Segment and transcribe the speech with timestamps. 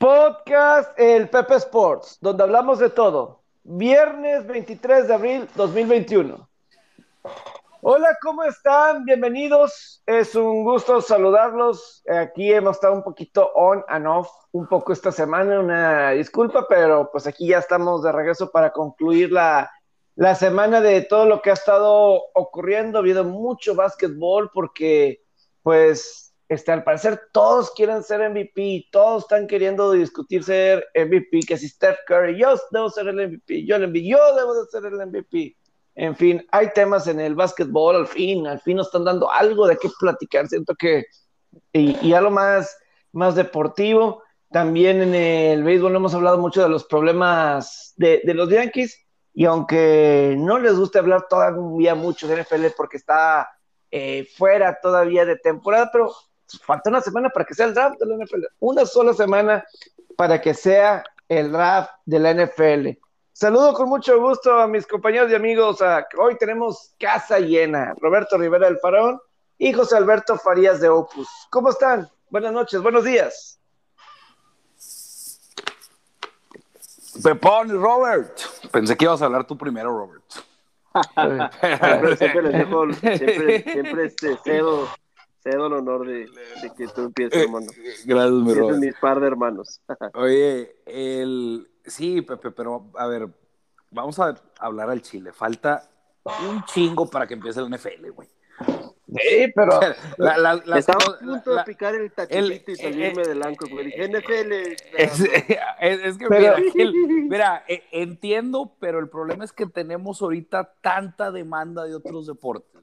[0.00, 3.42] Podcast El Pepe Sports, donde hablamos de todo.
[3.64, 6.48] Viernes 23 de abril 2021.
[7.82, 9.04] Hola, ¿cómo están?
[9.04, 10.02] Bienvenidos.
[10.06, 12.02] Es un gusto saludarlos.
[12.08, 15.60] Aquí hemos estado un poquito on and off un poco esta semana.
[15.60, 19.70] Una disculpa, pero pues aquí ya estamos de regreso para concluir la,
[20.14, 22.96] la semana de todo lo que ha estado ocurriendo.
[22.96, 25.20] Ha habido mucho básquetbol porque
[25.62, 31.56] pues este, al parecer todos quieren ser MVP, todos están queriendo discutir ser MVP, que
[31.56, 34.84] si Steph Curry, yo debo ser el MVP, yo, el MVP, yo debo de ser
[34.84, 35.56] el MVP.
[35.94, 39.68] En fin, hay temas en el básquetbol, al fin, al fin nos están dando algo
[39.68, 41.04] de qué platicar, siento que,
[41.72, 42.76] y, y algo más,
[43.12, 44.20] más deportivo,
[44.50, 50.34] también en el béisbol hemos hablado mucho de los problemas de, los Yankees, y aunque
[50.36, 53.48] no les guste hablar todavía mucho de NFL porque está
[53.92, 56.10] eh, fuera todavía de temporada, pero
[56.58, 58.44] falta una semana para que sea el draft de la NFL.
[58.60, 59.64] Una sola semana
[60.16, 62.88] para que sea el draft de la NFL.
[63.32, 65.78] Saludo con mucho gusto a mis compañeros y amigos.
[66.18, 67.94] hoy tenemos casa llena.
[67.98, 69.18] Roberto Rivera del Faraón
[69.56, 71.28] y José Alberto Farías de Opus.
[71.50, 72.08] ¿Cómo están?
[72.28, 73.58] Buenas noches, buenos días.
[77.22, 78.38] Pepón y Robert.
[78.70, 80.22] Pensé que ibas a hablar tú primero, Robert.
[82.18, 84.88] siempre, les dejo, siempre, siempre este, cedo
[85.42, 86.28] cedo el honor de,
[86.76, 87.66] que tú empieces, eh, hermano.
[88.04, 88.78] Gracias, mi Robert.
[88.78, 89.80] mis par de hermanos.
[90.14, 91.68] Oye, el...
[91.84, 93.28] sí, Pepe, pero a ver,
[93.90, 95.32] vamos a hablar al Chile.
[95.32, 95.88] Falta
[96.48, 98.28] un chingo para que empiece el NFL, güey.
[99.12, 99.80] Sí, pero
[100.18, 103.88] la, la, la, estaba a punto de picar el tachilito y salirme del anco, güey.
[103.88, 104.52] NFL.
[104.96, 105.20] Es,
[106.04, 106.56] es, que, mira,
[107.28, 112.82] mira eh, entiendo, pero el problema es que tenemos ahorita tanta demanda de otros deportes.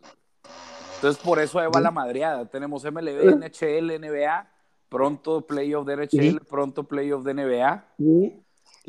[0.98, 2.46] Entonces, por eso ahí va la madreada.
[2.46, 4.48] Tenemos MLB, NHL, NBA,
[4.90, 7.86] pronto playoff de NHL, pronto playoff de NBA.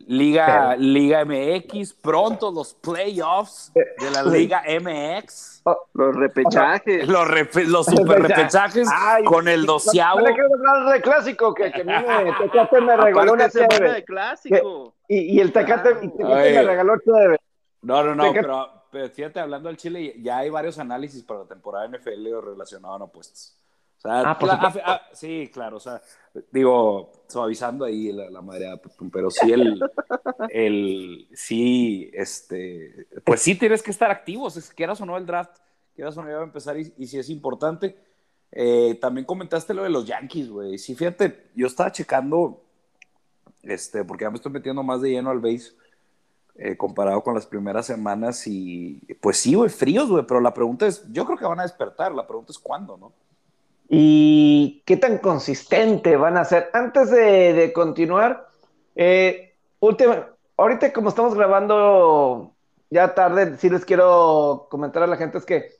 [0.06, 5.62] Liga, Liga MX, pronto los playoffs de la Liga MX.
[5.64, 7.06] Oh, los repechajes.
[7.06, 7.28] Los,
[7.66, 8.88] los super repechajes
[9.26, 10.20] con el doceavo.
[10.22, 12.02] de clásico que, que me,
[12.38, 14.94] Tecate me regaló una de clásico.
[15.08, 17.36] y, y, el Tecate, me regaló chévere.
[17.82, 21.46] No, no, no, pero pero fíjate, hablando del Chile, ya hay varios análisis para la
[21.46, 23.58] temporada NFL relacionados a apuestas.
[23.98, 24.38] O sea, ah,
[24.84, 26.00] ah, sí, claro, o sea,
[26.52, 28.80] digo, suavizando ahí la, la madre,
[29.12, 29.82] pero sí el,
[30.50, 35.58] el, sí, este, pues sí tienes que estar activos, quieras o no el draft,
[35.96, 37.98] quieras o no va a empezar y, y sí es importante.
[38.52, 42.62] Eh, también comentaste lo de los Yankees, güey, sí, fíjate, yo estaba checando,
[43.64, 45.72] este, porque ya me estoy metiendo más de lleno al base,
[46.60, 50.88] eh, comparado con las primeras semanas y pues sí, güey, fríos, güey, pero la pregunta
[50.88, 53.12] es, yo creo que van a despertar, la pregunta es cuándo, ¿no?
[53.88, 56.68] ¿Y qué tan consistente van a ser?
[56.72, 58.48] Antes de, continuar,
[58.96, 62.52] eh, última, ahorita como estamos grabando
[62.90, 65.70] ya tarde, sí les quiero comentar a la gente es que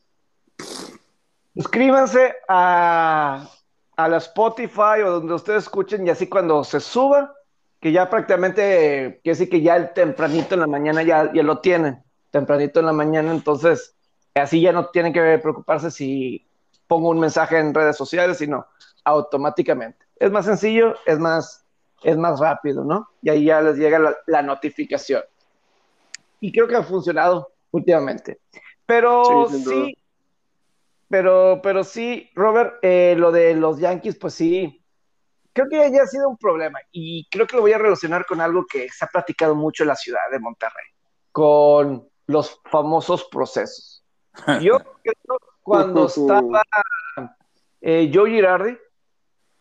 [1.56, 3.48] suscríbanse a,
[3.96, 7.34] a la Spotify o donde ustedes escuchen y así cuando se suba,
[7.80, 11.60] que ya prácticamente, que sí que ya el tempranito en la mañana ya, ya lo
[11.60, 13.94] tienen, tempranito en la mañana, entonces
[14.34, 16.46] así ya no tienen que preocuparse si
[16.86, 18.66] pongo un mensaje en redes sociales, sino
[19.04, 20.06] automáticamente.
[20.16, 21.64] Es más sencillo, es más,
[22.02, 23.08] es más rápido, ¿no?
[23.22, 25.22] Y ahí ya les llega la, notificación.
[26.40, 28.40] Y creo que ha funcionado últimamente.
[28.86, 29.96] Pero sí,
[31.08, 34.82] pero, pero sí, Robert, eh, lo de los Yankees, pues sí,
[35.66, 38.40] creo que ya ha sido un problema y creo que lo voy a relacionar con
[38.40, 40.86] algo que se ha platicado mucho en la ciudad de Monterrey,
[41.32, 44.04] con los famosos procesos.
[44.60, 46.62] Yo creo cuando estaba
[47.80, 48.78] eh, Joe Girardi,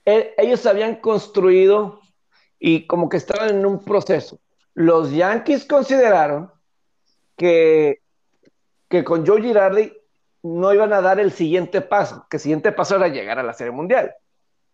[0.06, 2.00] eh, ellos habían construido
[2.60, 4.40] y como que estaban en un proceso.
[4.74, 6.52] Los Yankees consideraron
[7.36, 8.02] que,
[8.88, 9.94] que con Joe Girardi
[10.44, 13.54] no iban a dar el siguiente paso, que el siguiente paso era llegar a la
[13.54, 14.14] Serie Mundial.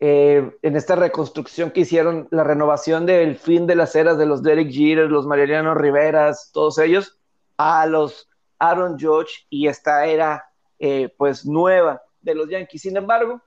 [0.06, 4.44] Eh, en esta reconstrucción que hicieron, la renovación del fin de las eras de los
[4.44, 7.18] Derek Jeter, los Mariano Riveras, todos ellos,
[7.56, 8.30] a los
[8.60, 10.44] Aaron George y esta era
[10.78, 12.82] eh, pues nueva de los Yankees.
[12.82, 13.42] Sin embargo,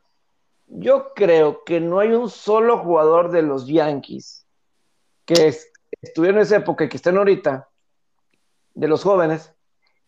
[0.66, 4.46] yo creo que no hay un solo jugador de los Yankees
[5.26, 5.54] que
[6.00, 7.69] estuvieron en esa época que estén ahorita,
[8.72, 9.52] de los jóvenes,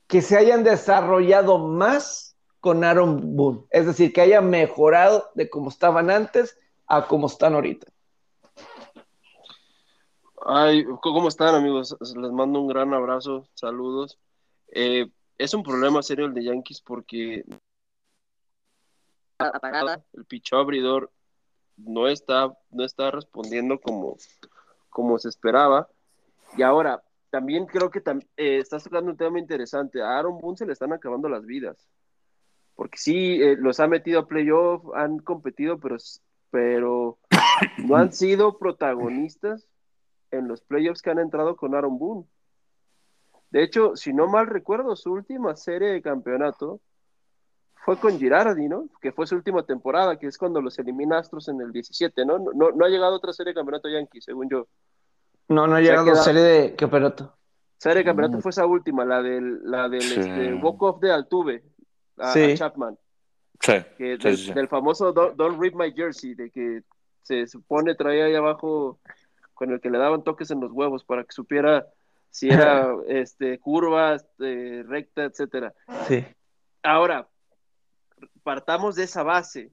[0.06, 2.27] que se hayan desarrollado más
[2.60, 3.64] con Aaron Boone.
[3.70, 7.86] Es decir, que haya mejorado de cómo estaban antes a cómo están ahorita.
[10.46, 11.96] Ay, ¿cómo están amigos?
[12.00, 14.18] Les mando un gran abrazo, saludos.
[14.68, 17.44] Eh, es un problema serio el de Yankees porque
[19.38, 21.10] el pichó abridor
[21.76, 24.16] no está, no está respondiendo como,
[24.90, 25.88] como se esperaba.
[26.56, 28.02] Y ahora, también creo que
[28.36, 30.02] eh, estás tocando un tema interesante.
[30.02, 31.88] A Aaron Boone se le están acabando las vidas.
[32.78, 35.96] Porque sí, eh, los ha metido a playoff, han competido, pero,
[36.48, 37.18] pero
[37.78, 39.66] no han sido protagonistas
[40.30, 42.24] en los playoffs que han entrado con Aaron Boone.
[43.50, 46.80] De hecho, si no mal recuerdo, su última serie de campeonato
[47.84, 48.88] fue con Girardi, ¿no?
[49.00, 52.38] Que fue su última temporada, que es cuando los elimina Astros en el 17, ¿no?
[52.38, 54.68] No, no ha llegado otra serie de campeonato Yankee, según yo.
[55.48, 57.34] No, no ha llegado serie de campeonato.
[57.76, 58.40] Serie de campeonato mm.
[58.40, 61.64] fue esa última, la del, la del este, walk-off de Altuve
[62.20, 62.98] a, Chapman.
[63.60, 66.82] Sí, Del famoso don't, Rip My Jersey, de que
[67.22, 69.00] se supone traía ahí abajo
[69.54, 71.86] con el que le daban toques en los huevos para que supiera
[72.30, 75.74] si era este, curva, este, recta, etcétera.
[76.06, 76.24] Sí.
[76.82, 77.28] Ahora,
[78.42, 79.72] partamos de esa base.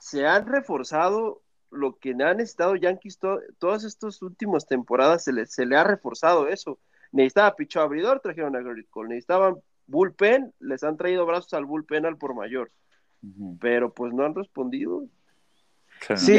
[0.00, 3.18] Se han reforzado lo que han estado Yankees
[3.58, 6.78] todas estas últimas temporadas, se le, se le ha reforzado eso.
[7.12, 9.10] Necesitaba picho abridor, trajeron a Gary Cole.
[9.10, 9.56] Necesitaban
[9.88, 12.70] bullpen, les han traído brazos al bullpen al por mayor.
[13.60, 15.04] Pero pues no han respondido.
[16.16, 16.38] Sí.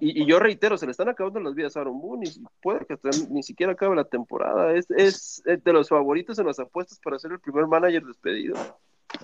[0.00, 2.98] y, yo reitero, se le están acabando las vidas a Aaron Boone y puede que
[3.30, 4.72] ni siquiera acabe la temporada.
[4.72, 8.56] Es, es, de los favoritos en las apuestas para ser el primer manager despedido.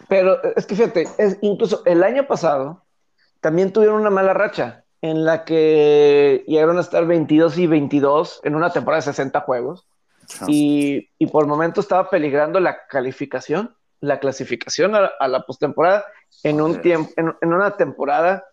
[0.08, 2.84] Pero es que fíjate, es, incluso el año pasado
[3.40, 8.54] también tuvieron una mala racha en la que llegaron a estar 22 y 22 en
[8.54, 9.88] una temporada de 60 juegos.
[10.46, 16.04] Y, y, por el momento estaba peligrando la calificación, la clasificación a, la postemporada
[16.42, 18.44] en un tiempo, en, en, una temporada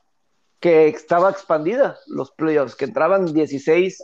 [0.60, 4.02] que estaba expandida, los playoffs, que entraban 16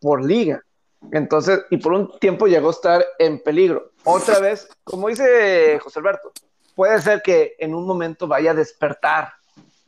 [0.00, 0.62] por liga.
[1.10, 3.92] Entonces, y por un tiempo llegó a estar en peligro.
[4.04, 6.32] Otra vez, como dice José Alberto,
[6.74, 9.32] puede ser que en un momento vaya a despertar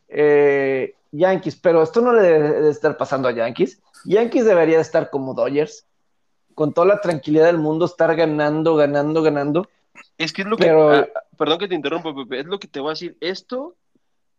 [0.08, 3.80] eh, Yankees, pero esto no le debe estar pasando a Yankees.
[4.04, 5.86] Yankees debería estar como Dodgers,
[6.54, 9.68] con toda la tranquilidad del mundo, estar ganando, ganando, ganando.
[10.18, 11.06] Es que es lo que, ah,
[11.36, 13.16] perdón que te interrumpa, Pepe, es lo que te voy a decir.
[13.20, 13.74] Esto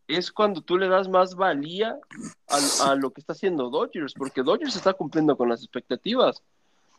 [0.07, 1.97] es cuando tú le das más valía
[2.47, 6.41] a, a, lo que está haciendo Dodgers, porque Dodgers está cumpliendo con las expectativas.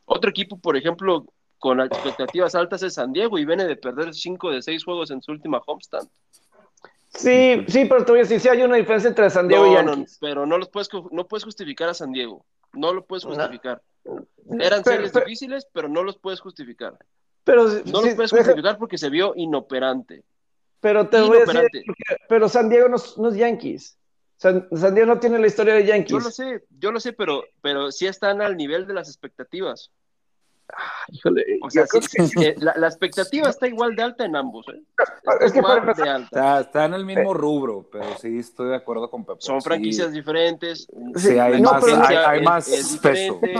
[0.04, 1.26] Otro equipo, por ejemplo,
[1.58, 5.22] con expectativas altas es San Diego y viene de perder 5 de 6 juegos en
[5.22, 6.08] su última homestand.
[7.08, 9.74] Sí, sí, pero te voy a decir, sí hay una diferencia entre San Diego y
[9.74, 10.18] Yankees.
[10.20, 12.44] No, pero no, los puedes, no puedes justificar a San Diego.
[12.76, 13.82] No lo puedes justificar.
[14.60, 16.96] Eran series difíciles, pero no los puedes justificar.
[17.44, 20.24] Pero, no los puedes justificar porque se vio inoperante.
[20.80, 21.70] Pero te voy a decir,
[22.28, 23.98] pero San Diego no, no es Yankees.
[24.36, 26.10] San, San, Diego no tiene la historia de Yankees.
[26.10, 29.90] Yo lo sé, yo lo sé, pero, pero sí están al nivel de las expectativas.
[30.72, 31.44] Ah, híjole,
[32.58, 34.66] la, expectativa está igual de alta en ambos.
[34.68, 34.82] ¿eh?
[35.40, 39.38] es que Está, en el mismo rubro, pero sí estoy de acuerdo con Pepe.
[39.40, 40.88] Son franquicias diferentes.
[41.14, 43.40] Sí, hay, más, hay, más peso.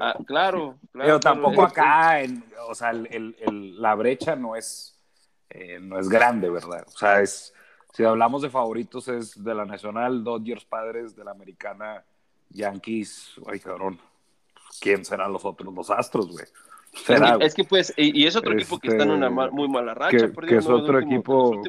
[0.00, 2.20] Ah, claro, Pero tampoco acá,
[2.68, 4.96] o sea, el, el, la brecha no es,
[5.50, 6.86] eh, no es grande, ¿verdad?
[6.86, 7.52] O sea, es,
[7.92, 12.04] si hablamos de favoritos, es de la Nacional, Dodgers Padres, de la Americana,
[12.50, 13.98] Yankees, ay cabrón,
[14.80, 15.74] ¿quién serán los otros?
[15.74, 16.46] Los Astros, güey.
[17.40, 20.30] Es que, pues, y, es otro equipo que está en una este, muy mala racha.
[20.30, 21.60] Que, es otro equipo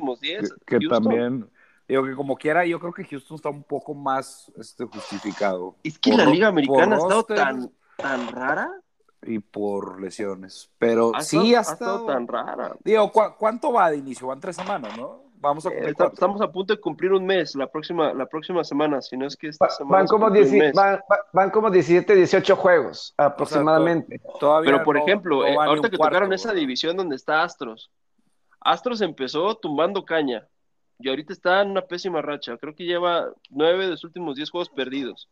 [0.66, 1.50] que, también,
[1.88, 5.76] digo que como quiera, yo creo que Houston está un poco más este, justificado.
[5.84, 8.72] Es que la Liga Americana ha estado tan, tan rara.
[9.24, 10.70] Y por lesiones.
[10.78, 12.76] Pero sí ha estado, tan rara.
[12.84, 14.28] Digo, ¿cuánto va de inicio?
[14.28, 15.25] Van tres semanas, ¿no?
[15.40, 19.02] Vamos a eh, estamos a punto de cumplir un mes la próxima, la próxima semana,
[19.02, 19.98] si no es que esta semana.
[19.98, 20.30] Van como,
[21.34, 24.22] van, como 17, 18 juegos aproximadamente.
[24.64, 27.92] Pero por ejemplo, eh, ahorita que tocaron esa división donde está Astros,
[28.60, 30.48] Astros empezó tumbando caña
[31.00, 32.58] y ahorita está en una pésima racha.
[32.58, 35.30] Creo que lleva nueve de los últimos 10 juegos perdidos.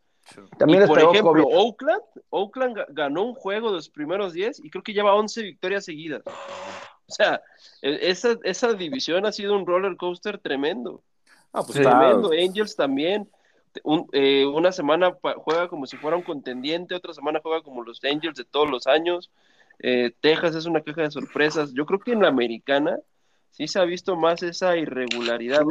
[0.58, 4.94] También por ejemplo, Oakland, Oakland ganó un juego de los primeros 10 y creo que
[4.94, 6.22] lleva 11 victorias seguidas.
[7.08, 7.42] O sea,
[7.82, 11.02] e, esa, esa división ha sido un roller coaster tremendo.
[11.52, 12.30] Ah, pues tremendo.
[12.32, 13.28] Angels también.
[14.12, 18.36] Eh, una semana juega como si fuera un contendiente, otra semana juega como los Angels
[18.36, 19.30] de todos los años.
[19.80, 21.72] Eh, Texas es una caja de sorpresas.
[21.74, 22.98] Yo creo que en la americana
[23.50, 25.62] sí se ha visto más esa irregularidad.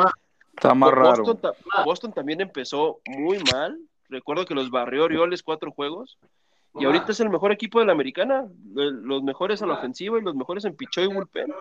[0.55, 1.83] Está más Boston, raro.
[1.85, 3.79] Boston también empezó muy mal.
[4.09, 6.19] Recuerdo que los barrió Orioles cuatro juegos
[6.75, 10.21] y ahorita es el mejor equipo de la americana, los mejores a la ofensiva y
[10.21, 11.53] los mejores en pichó y bullpen.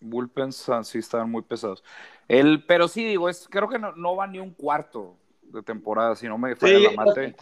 [0.00, 1.82] Bullpens sí estaban muy pesados.
[2.28, 6.14] El, pero sí, digo, es, creo que no, no va ni un cuarto de temporada,
[6.16, 7.36] si no me falla la mate.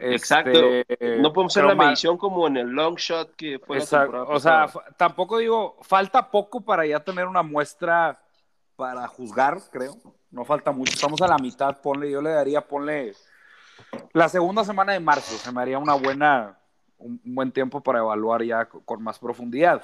[0.00, 0.50] Exacto.
[0.50, 4.24] Este, no podemos hacer la medición como en el long shot que fue la temporada.
[4.28, 8.22] O sea, tampoco digo, falta poco para ya tener una muestra
[8.76, 9.96] para juzgar, creo.
[10.30, 10.94] No falta mucho.
[10.94, 13.14] Estamos a la mitad, ponle, yo le daría, ponle
[14.12, 16.58] la segunda semana de marzo, se me haría una buena,
[16.98, 19.82] un, buen tiempo para evaluar ya con, más profundidad.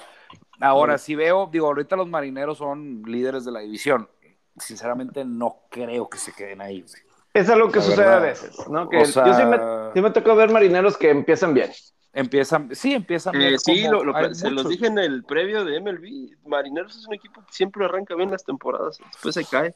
[0.59, 4.09] Ahora, si veo, digo, ahorita los marineros son líderes de la división.
[4.57, 6.85] Sinceramente, no creo que se queden ahí.
[7.33, 8.89] Es algo que sucede a veces, ¿no?
[8.91, 9.57] yo sí me,
[9.93, 11.71] sí me tocó ver marineros que empiezan bien.
[12.11, 13.53] Empiezan, sí, empiezan bien.
[13.53, 13.85] Eh, sí,
[14.33, 16.47] se los dije en el previo de MLB.
[16.47, 19.75] Marineros es un equipo que siempre arranca bien las temporadas, después se cae.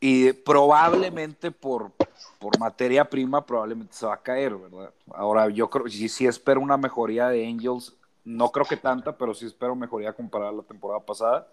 [0.00, 1.90] Y probablemente por,
[2.38, 4.92] por materia prima, probablemente se va a caer, ¿verdad?
[5.12, 9.34] Ahora, yo creo, sí, sí espero una mejoría de Angels, no creo que tanta, pero
[9.34, 11.48] sí espero mejoría comparada a la temporada pasada.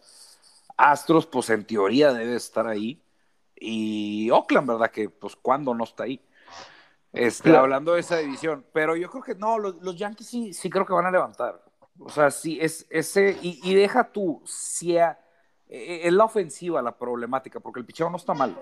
[0.78, 3.02] Astros, pues en teoría debe estar ahí.
[3.56, 4.92] Y Oakland, ¿verdad?
[4.92, 6.22] Que pues cuando no está ahí.
[7.14, 8.66] Este, hablando de esa división.
[8.74, 11.64] Pero yo creo que no, los, Yankees sí, sí creo que van a levantar.
[11.98, 13.38] O sea, sí, es ese.
[13.42, 15.16] Y, deja tú, si e,
[15.68, 18.58] es la ofensiva la problemática, porque el picheo no está mal.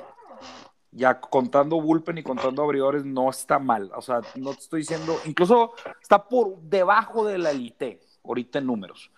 [0.91, 3.91] Ya contando bullpen y contando abridores, no está mal.
[3.95, 5.17] O sea, no te estoy diciendo.
[5.25, 9.11] Incluso está por debajo de la elite, ahorita en números.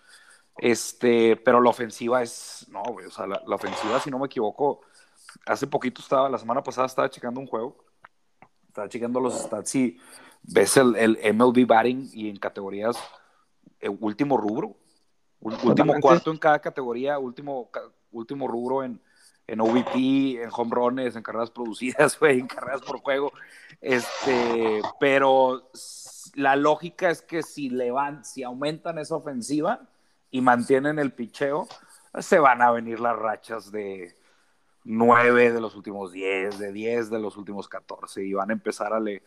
[0.56, 2.66] Este, pero la ofensiva es.
[2.70, 3.06] No, güey.
[3.06, 4.80] O sea, la, la ofensiva, si no me equivoco,
[5.44, 7.86] hace poquito estaba, la semana pasada estaba checando un juego
[8.76, 9.98] estaba checando los stats y
[10.42, 12.96] ves el, el MLB batting y en categorías,
[13.80, 14.76] el eh, último rubro,
[15.46, 17.70] último cuarto en cada categoría, último,
[18.12, 19.00] último rubro en,
[19.46, 23.32] en OVP, en home runs, en carreras producidas, en carreras por juego.
[23.80, 25.70] Este, pero
[26.34, 29.88] la lógica es que si, levan, si aumentan esa ofensiva
[30.30, 31.68] y mantienen el picheo,
[32.18, 34.14] se van a venir las rachas de,
[34.86, 38.92] 9 de los últimos 10, de 10 de los últimos 14 y van a empezar
[38.92, 39.20] a, le,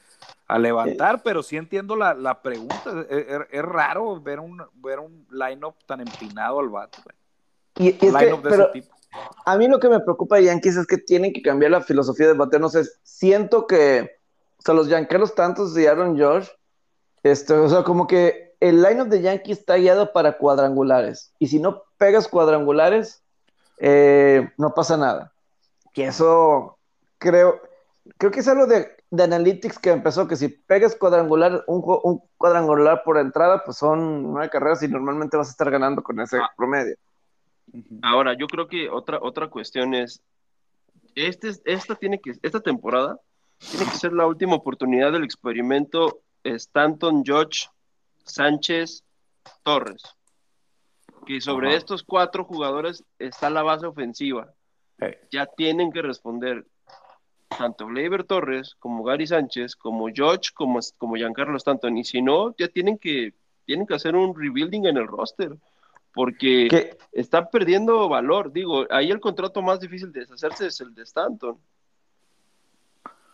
[0.47, 5.75] a levantar, pero sí entiendo la, la pregunta, es, raro ver un, ver un lineup
[5.85, 6.95] tan empinado al bat.
[7.75, 8.71] Y, es que, pero
[9.45, 12.27] A mí lo que me preocupa de Yankees es que tienen que cambiar la filosofía
[12.27, 14.17] de bateo, no sé, siento que,
[14.59, 16.49] o sea, los yankeeros tantos de Aaron George,
[17.23, 21.59] este, o sea, como que el lineup de Yankees está guiado para cuadrangulares, y si
[21.59, 23.23] no pegas cuadrangulares,
[23.77, 25.33] eh, no pasa nada
[25.93, 26.77] que eso
[27.17, 27.62] creo,
[28.17, 32.22] creo que es algo de, de Analytics que empezó, que si pegas cuadrangular, un, un,
[32.38, 36.38] cuadrangular por entrada, pues son nueve carreras y normalmente vas a estar ganando con ese
[36.38, 36.50] ah.
[36.55, 36.96] promedio.
[38.01, 40.22] Ahora, yo creo que otra, otra cuestión es,
[41.15, 43.19] este, esta, tiene que, esta temporada
[43.60, 47.67] tiene que ser la última oportunidad del experimento Stanton, George,
[48.24, 49.03] Sánchez,
[49.63, 50.01] Torres.
[51.25, 54.51] Que sobre estos cuatro jugadores está la base ofensiva
[55.31, 56.65] ya tienen que responder
[57.57, 61.97] tanto Gleyber Torres como Gary Sánchez, como George, como, como Giancarlo Stanton.
[61.97, 63.33] Y si no, ya tienen que,
[63.65, 65.57] tienen que hacer un rebuilding en el roster,
[66.13, 68.51] porque están perdiendo valor.
[68.51, 71.57] Digo, ahí el contrato más difícil de deshacerse es el de Stanton.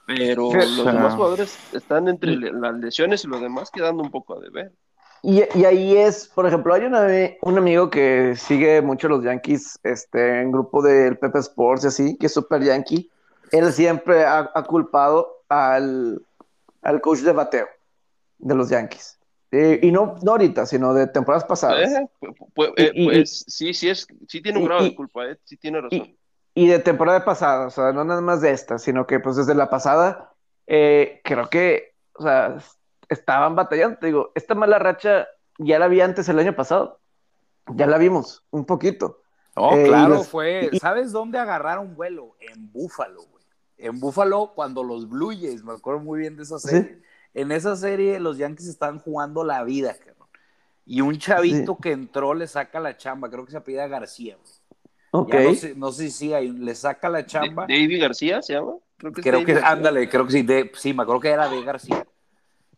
[0.07, 4.39] Pero los demás jugadores están entre las lesiones y los demás quedando un poco a
[4.39, 4.71] deber.
[5.27, 10.51] Y, ahí es, por ejemplo, hay un amigo que sigue mucho los Yankees, este, en
[10.51, 13.09] grupo del Pepe Sports y así, que es super Yankee.
[13.51, 16.21] Él siempre ha, culpado al,
[17.01, 17.67] coach de bateo
[18.37, 19.17] de los Yankees.
[19.51, 21.91] y no, no ahorita, sino de temporadas pasadas.
[21.91, 22.07] Eh,
[22.53, 25.81] pues, eh, pues, sí, sí, es, sí tiene un grado de culpa, eh, sí tiene
[25.81, 26.15] razón.
[26.53, 29.55] Y, de temporada pasada, o sea, no nada más de esta, sino que pues desde
[29.55, 30.35] la pasada,
[30.67, 32.57] creo que, o sea,
[33.09, 33.97] estaban batallando.
[33.97, 36.99] Te digo, esta mala racha ya la vi antes el año pasado.
[37.67, 39.21] Ya la vimos un poquito.
[39.55, 40.69] Oh, claro, fue.
[40.79, 42.35] ¿Sabes dónde agarraron vuelo?
[42.39, 43.43] En Búfalo, güey.
[43.77, 47.01] En Búfalo, cuando los Blue Jays, me acuerdo muy bien de esa serie.
[47.33, 50.27] En esa serie, los Yankees estaban jugando la vida, cabrón.
[50.85, 54.37] Y un chavito que entró le saca la chamba, creo que se apellida García.
[55.11, 55.33] Ok.
[55.75, 57.65] No sé, si hay, le saca la chamba.
[57.67, 58.73] ¿David García se llama?
[58.97, 62.05] Creo que, creo que ándale, creo que sí, sí, me acuerdo que era de García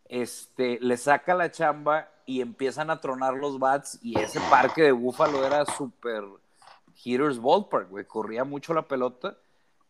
[0.10, 4.92] este, le saca la chamba y empiezan a tronar los bats y ese parque de
[4.92, 6.24] Búfalo era súper
[7.04, 9.38] hitters ballpark, güey, corría mucho la pelota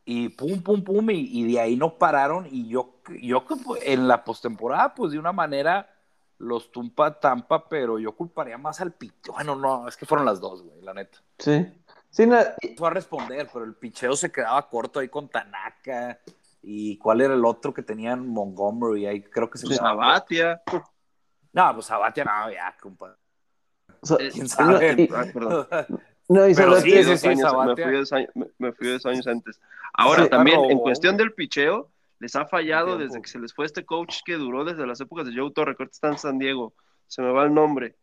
[0.05, 3.45] y pum, pum, pum, y, de ahí no pararon y yo, yo
[3.81, 5.89] en la postemporada, pues de una manera
[6.37, 9.33] los tumpa Tampa, pero yo culparía más al picheo.
[9.33, 11.17] Bueno, no, es que fueron las dos, güey, la neta.
[11.39, 11.65] Sí.
[12.09, 12.25] Sí,
[12.77, 16.19] Fue a responder, pero el picheo se quedaba corto ahí con Tanaka
[16.61, 20.61] y cuál era el otro que tenían Montgomery, ahí creo que se pues Sabatia.
[21.53, 23.15] No, pues Sabatia no, ya, compadre.
[24.31, 25.09] ¿Quién sabe?
[26.29, 27.29] No, y Pero sí, sí, sí,
[28.57, 29.61] me, fui dos años, antes.
[29.93, 33.85] Ahora, también, en cuestión del picheo, les ha fallado desde que se les fue este
[33.85, 36.73] coach que duró desde las épocas de Joe Torre, que está en San Diego.
[37.07, 37.95] Se me va el nombre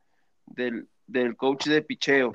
[0.47, 2.33] del, del coach de picheo.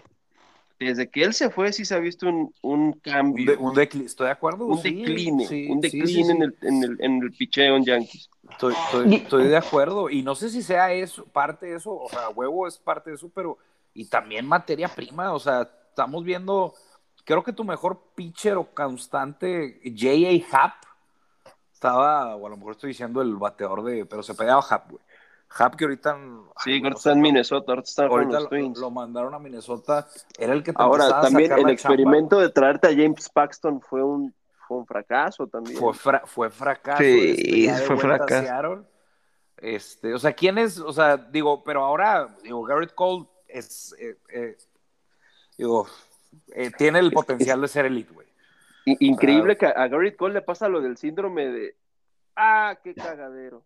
[0.80, 3.60] Desde que él se fue sí se ha visto un, un cambio.
[3.60, 4.66] Un, decline, estoy de acuerdo.
[4.66, 8.30] Un decline, un decline en, el, en, el, en el picheo en Yankees.
[8.50, 8.74] Estoy,
[9.12, 10.10] estoy, de acuerdo.
[10.10, 13.18] Y no sé si sea eso, parte de eso, o sea, huevo es parte de
[13.18, 13.58] eso, pero
[13.94, 16.74] y también materia prima, o sea, estamos viendo,
[17.26, 20.58] creo que tu mejor pitcher o constante, J.A.
[20.58, 20.84] Happ,
[21.74, 25.04] estaba, o a lo mejor estoy diciendo el bateador de, pero se pegaba Happ, güey.
[25.58, 26.18] Happ que ahorita...
[26.64, 28.78] Sí, ahorita está en Minnesota, ahorita está con los Twins.
[28.78, 33.30] Lo, mandaron a Minnesota, era el que Ahora, también el experimento de traerte a James
[33.30, 34.34] Paxton fue un,
[34.68, 35.78] fue un fracaso también.
[35.78, 35.94] Fue,
[36.26, 37.02] fue fracaso.
[37.02, 38.86] Sí, este, fue fracaso.
[39.58, 40.80] Este, o sea, ¿quién es?
[40.80, 44.58] O sea, digo, pero ahora, digo, Garrett Cole es, eh, eh,
[45.58, 45.88] digo,
[46.54, 48.28] eh, tiene el potencial de ser elite, güey.
[48.86, 51.76] Increíble que a Garrett Cole le pasa lo del síndrome de,
[52.36, 53.64] ah, qué cagadero.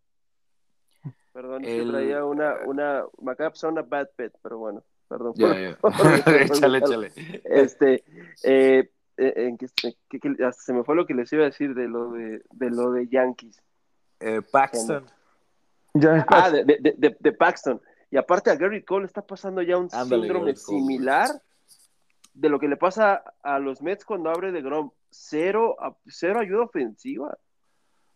[1.34, 1.90] Perdón, el...
[1.90, 5.34] traía una, una, me acaba de pasar una bad pet, pero bueno, perdón.
[6.42, 7.12] échale, échale.
[7.44, 8.04] Este,
[8.44, 8.88] eh,
[9.18, 12.70] en que, se me fue lo que les iba a decir de lo de, de
[12.70, 13.62] lo de Yankees.
[14.20, 15.06] Eh, Paxton.
[16.28, 17.82] Ah, de, de, de, Paxton.
[18.10, 21.30] Y aparte a Gary Cole está pasando ya un síndrome similar
[22.34, 24.92] de lo que le pasa a los Mets cuando abre de Grom.
[25.10, 25.75] Cero,
[26.08, 27.38] cero ayuda ofensiva.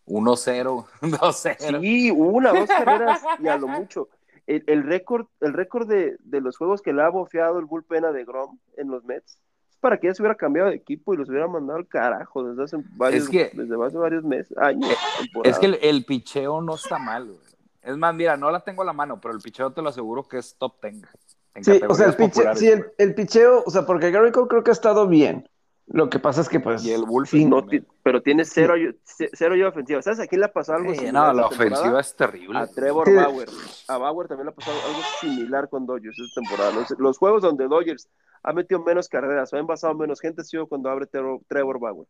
[0.07, 1.81] 1-0, 2-0.
[1.81, 4.09] Sí, una, dos carreras y a lo mucho.
[4.47, 8.23] El, récord, el récord de, los juegos que le ha bofeado el bullpen a de
[8.23, 11.27] Grom en los Mets es para que ya se hubiera cambiado de equipo y los
[11.29, 14.89] hubiera mandado al carajo desde hace varios, desde hace varios meses, años.
[15.43, 17.39] Es que el, el picheo no está mal, güey.
[17.87, 20.27] Es más, mira, no la tengo a la mano, pero el picheo te lo aseguro
[20.27, 21.07] que es top 10.
[21.61, 24.71] Sí, o sea, el, picheo, sí, el, picheo, o sea, porque Gary Cole creo que
[24.71, 25.49] ha estado bien.
[25.89, 26.83] Lo que pasa es que, pues.
[26.83, 27.33] Y el Wolf.
[27.33, 27.65] no,
[28.03, 28.73] pero tiene cero,
[29.05, 30.01] cero yo ofensiva.
[30.01, 30.19] ¿Sabes?
[30.19, 31.13] Aquí le ha pasado algo similar.
[31.13, 32.59] No, la ofensiva es terrible.
[32.59, 33.49] A Trevor Bauer.
[33.87, 36.85] A Bauer también le ha pasado algo similar con Dodgers esta temporada.
[36.99, 38.09] Los, juegos donde Dodgers
[38.43, 42.07] ha metido menos carreras o ha envasado menos gente ha sido cuando abre Trevor, Bauer.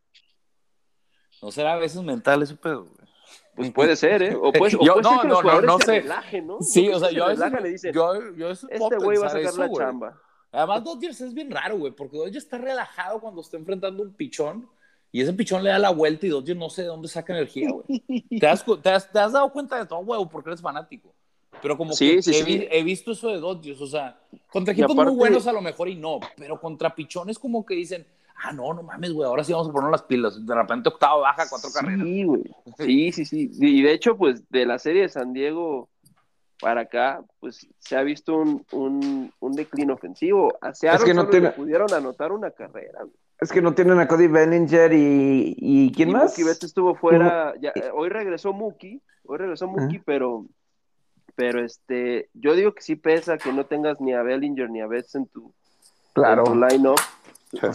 [1.44, 3.08] ¿No será a veces mental ese pedo, güey?
[3.56, 4.36] Pues puede ser, ¿eh?
[4.36, 6.02] O puede, yo, no, no, no, no sé.
[6.02, 6.62] Relajen, ¿no?
[6.62, 10.22] Sí, o sea, yo, le dicen, yo, yo este güey va a sacar la chamba.
[10.58, 14.68] Además, Dodgers es bien raro, güey, porque Dodgers está relajado cuando está enfrentando un pichón
[15.12, 17.70] y ese pichón le da la vuelta y Dodgers no sé de dónde saca energía,
[17.70, 18.02] güey.
[18.40, 21.14] ¿Te has, te, has, ¿Te has, dado cuenta de todo, güey, porque eres fanático?
[21.62, 22.20] Pero como que
[22.72, 25.96] he, visto eso de Dodgers, o sea, contra equipos muy buenos a lo mejor y
[25.96, 28.08] no, pero contra pichones como que dicen,
[28.44, 30.44] ah, no, no mames, güey, ahora sí vamos a poner las pilas.
[30.44, 32.04] De repente octavo baja, cuatro carreras.
[32.04, 32.44] Sí, güey.
[32.80, 33.52] Sí, sí, sí.
[33.60, 35.88] Y de hecho, pues de la serie de San Diego
[36.60, 40.58] para acá, pues se ha visto un, un, un declino ofensivo.
[40.62, 43.06] Hacia es que no pudieron anotar una carrera.
[43.40, 46.32] Es que no tienen a Cody Bellinger y, y ¿quién más?
[46.32, 50.46] Mookie Betts estuvo fuera, ya, hoy regresó Mookie, hoy regresó Mookie, pero
[51.36, 54.88] pero este, yo digo que sí pesa que no tengas ni a Bellinger ni a
[54.88, 55.54] Betts en tu,
[56.14, 56.46] claro.
[56.48, 57.00] en tu line-up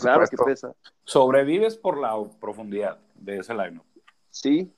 [0.01, 0.75] claro que pesa.
[1.05, 3.85] Sobrevives por la profundidad de ese lineup.
[4.31, 4.73] Sí.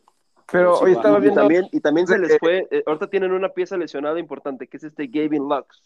[0.50, 1.40] Pero hoy estaba viendo.
[1.40, 2.66] Y también, y también se les fue.
[2.70, 5.82] Eh, ahorita tienen una pieza lesionada importante, que es este Gavin Lux.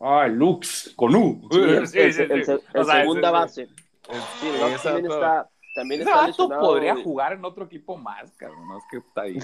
[0.00, 1.48] Ah, Lux, con U.
[1.52, 3.66] el, segunda base.
[3.66, 5.48] sí, Lux también está.
[5.74, 6.62] También está lesionado.
[6.62, 8.68] podría jugar en otro equipo más, cabrón.
[8.68, 9.40] No es que está ahí.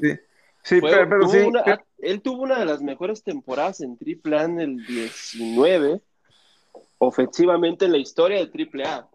[0.63, 0.81] Sí.
[0.81, 1.47] pero, sí.
[1.99, 6.01] él tuvo una de las mejores temporadas en Triple A en el 19
[6.99, 9.09] ofensivamente en la historia del AAA.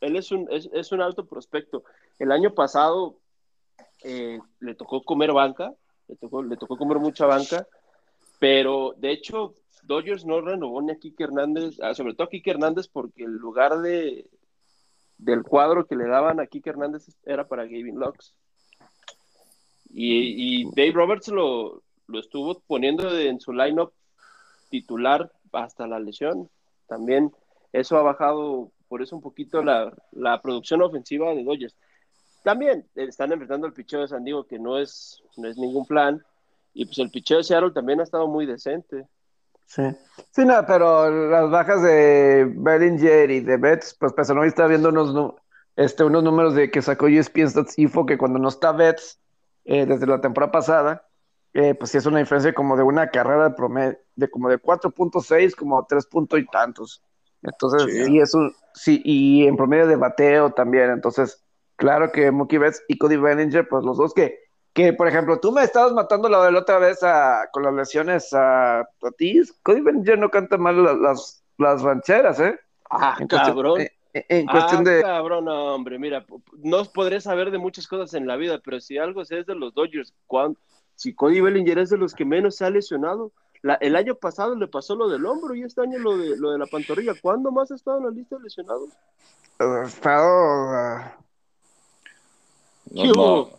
[0.00, 1.84] Él es un, es, un alto prospecto.
[2.20, 3.18] El año pasado
[4.04, 5.74] eh, le tocó comer banca,
[6.06, 7.66] le tocó, le tocó comer mucha banca,
[8.38, 12.52] pero de hecho Dodgers no renovó ni a Kike Hernández, ah, sobre todo a Kike
[12.52, 14.28] Hernández porque el lugar de,
[15.18, 18.34] del cuadro que le daban a Kike Hernández era para Gavin Lux.
[19.92, 23.92] Y, Dave Roberts lo, lo estuvo poniendo en su lineup
[24.68, 26.48] titular hasta la lesión
[26.86, 27.32] también
[27.72, 29.92] eso ha bajado por eso un poquito la,
[30.42, 31.76] producción ofensiva de Dodgers.
[32.42, 36.24] También están enfrentando el picheo de San Diego, que no es, no es ningún plan,
[36.72, 39.06] y pues el picheo de Seattle también ha estado muy decente.
[39.66, 39.82] Sí,
[40.30, 44.88] sí, no, pero las bajas de Bellinger y de Betts, pues pues no está viendo
[44.88, 45.34] unos,
[45.76, 49.20] este, unos números de que sacó ESPN Stats Info que cuando no está Betts,
[49.64, 51.06] eh, desde la temporada pasada,
[51.52, 54.60] eh, pues sí es una diferencia como de una carrera de promedio, de como de
[54.60, 57.02] 4.6, como 3 puntos y tantos.
[57.42, 58.18] Entonces, sí.
[58.18, 60.90] es un, sí, y en promedio de bateo también.
[60.90, 61.42] Entonces,
[61.80, 64.38] claro que Mookie Betts y Cody Bellinger, pues los dos que,
[64.74, 67.00] que por ejemplo, tú me estabas matando la de la otra vez
[67.52, 69.40] con las lesiones a, ti.
[69.62, 72.60] Cody Bellinger no canta mal las, las, rancheras, ¿eh?
[72.90, 73.80] Ah, cabrón.
[74.12, 75.02] en, cuestión ah, de.
[75.02, 76.26] Cabrón, hombre, mira,
[76.58, 79.72] no podré saber de muchas cosas en la vida, pero si algo es de los
[79.72, 80.60] Dodgers, cuando
[80.96, 83.32] si Cody Bellinger es de los que menos se ha lesionado,
[83.80, 86.58] el año pasado le pasó lo del hombro y este año lo de, lo de
[86.58, 87.14] la pantorrilla.
[87.20, 88.90] ¿Cuándo más ha estado en la lista de lesionados?
[89.58, 91.20] Ha estado.
[92.90, 93.50] No,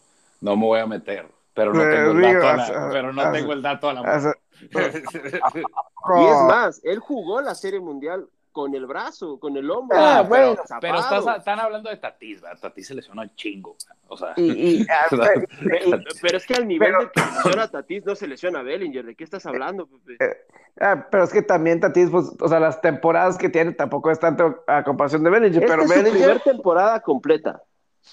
[0.42, 3.54] no, me voy a meter, pero no tengo el dato, a la, pero no tengo
[3.54, 4.34] el dato a la mano.
[4.62, 9.98] y es más, él jugó la Serie Mundial con el brazo, con el hombro.
[9.98, 12.60] Ah, bueno, pero, están hablando de Tatis, ¿verdad?
[12.62, 13.76] Tatis se lesionó un chingo.
[14.08, 18.64] O sea, pero, es que al nivel de que lesiona Tatis no se lesiona a
[18.64, 19.06] Bellinger.
[19.06, 20.24] ¿De qué estás hablando, Pepe?
[20.24, 20.38] Eh,
[20.82, 24.20] ah, pero es que también Tatis, pues, o sea, las temporadas que tiene tampoco es
[24.20, 25.64] tanto a comparación de Bellinger.
[25.64, 26.12] Esta pero es Bellinger...
[26.12, 27.62] su primera temporada completa.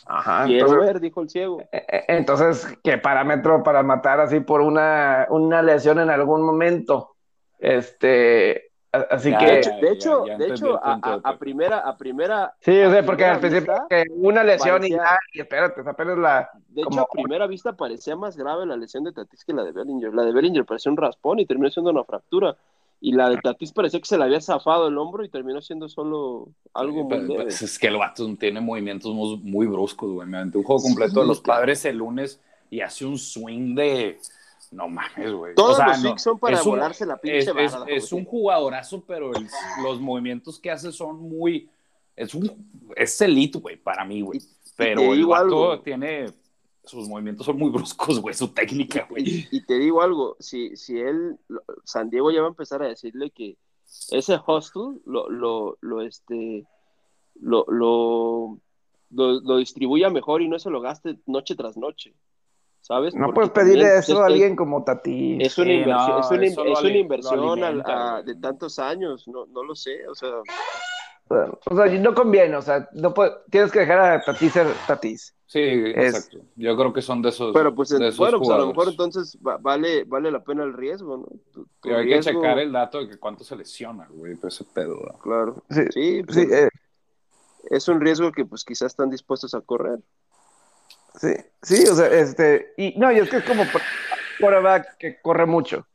[0.06, 0.44] Ajá.
[0.46, 1.60] Quiero ver, dijo el ciego.
[1.72, 7.16] Eh, eh, entonces, ¿qué parámetro para matar así por una, una lesión en algún momento?
[7.58, 9.44] Este, Así que.
[9.44, 12.54] de hecho, de hecho a, primera, a primera.
[12.60, 16.50] Sí, o sea, porque al principio que una lesión y ya, y espérate, apenas la.
[16.68, 19.72] De hecho, a primera vista parecía más grave la lesión de Tatis que la de
[19.72, 20.14] Bellinger.
[20.14, 22.56] La de Bellinger parecía un raspón y terminó siendo una fractura.
[23.00, 25.88] Y la de Tatis parecía que se le había zafado el hombro y terminó siendo
[25.88, 27.44] solo algo muy leve.
[27.44, 30.26] Pues, es que el vato tiene movimientos muy, bruscos, güey.
[30.26, 34.18] Me un juego completo de los padres el lunes y hace un swing de
[34.70, 35.54] no mames, güey.
[35.54, 39.30] Todos los no, son para volarse la pinche Es, es, un jugadorazo, pero
[39.82, 41.70] los movimientos que hace son muy.
[42.16, 42.50] Es un.
[42.96, 44.40] Es elite, güey, para mí, güey.
[44.76, 46.26] Pero el vato tiene.
[46.88, 49.46] Sus movimientos son muy bruscos, güey, su técnica, güey.
[49.50, 51.38] Y, te digo algo, si, si él,
[51.84, 53.56] San Diego ya va a empezar a decirle que
[54.10, 56.66] ese hostel lo, lo, lo este,
[57.40, 58.58] lo, lo,
[59.10, 62.14] lo, lo distribuya mejor y no se lo gaste noche tras noche.
[62.80, 63.14] ¿sabes?
[63.14, 65.38] No puedes pedirle eso a alguien como Tati.
[65.40, 67.60] Es una inversión, es una, es una inversión
[68.24, 70.30] de tantos años, no, no lo sé, o sea.
[71.30, 73.14] O sea, no conviene, o sea, no
[73.50, 75.34] tienes que dejar a Tatis ser Tatis.
[75.46, 76.40] Sí, exacto.
[76.56, 77.54] Yo creo que son de esos.
[77.54, 81.96] Pero pues, bueno, pues a lo mejor entonces vale, vale la pena el riesgo, ¿no?
[81.96, 84.98] hay que checar el dato de que cuánto se lesiona, güey, pues ese pedo.
[85.22, 85.62] Claro.
[85.70, 86.68] Sí, sí, pues, eh.
[87.70, 90.00] es un riesgo que pues quizás están dispuestos a correr.
[91.14, 93.64] Sí, sí, o sea, este, y no, y es que es como
[94.38, 95.86] quarterback que corre mucho.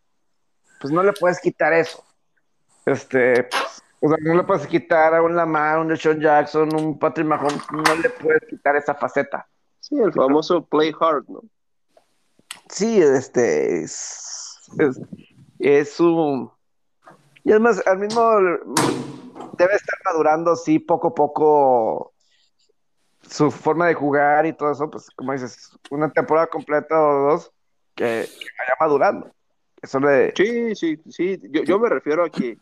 [0.81, 2.03] Pues no le puedes quitar eso.
[2.85, 3.47] Este,
[4.05, 7.63] o sea, no le puedes quitar a un Lamar, un Deshaun Jackson, un Patrick Mahomes,
[7.71, 9.47] no le puedes quitar esa faceta.
[9.79, 11.39] Sí, el famoso play hard, ¿no?
[12.67, 14.99] Sí, este, es, es,
[15.59, 16.51] es un...
[17.45, 18.29] Y además, al mismo,
[19.57, 22.13] debe estar madurando, sí, poco a poco
[23.21, 27.53] su forma de jugar y todo eso, pues como dices, una temporada completa o dos
[27.95, 28.27] que,
[28.59, 29.31] vaya madurando.
[29.81, 30.33] Eso le...
[30.35, 31.39] Sí, sí, sí.
[31.65, 32.57] Yo, me refiero a que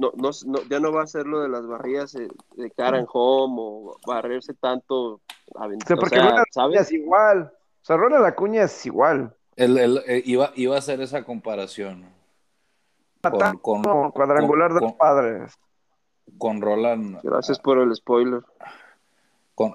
[0.00, 3.56] no, no, ya no va a ser lo de las barridas de cara en home
[3.58, 5.20] o barrerse tanto.
[5.86, 6.20] Sí, porque
[6.74, 7.52] es igual.
[7.82, 9.34] O sea, Ronald Acuña es igual.
[9.56, 12.04] El, eh, iba, iba a hacer esa comparación.
[13.60, 15.52] Con, cuadrangular de los padres.
[16.38, 17.20] Con Roland.
[17.22, 18.42] Gracias por el spoiler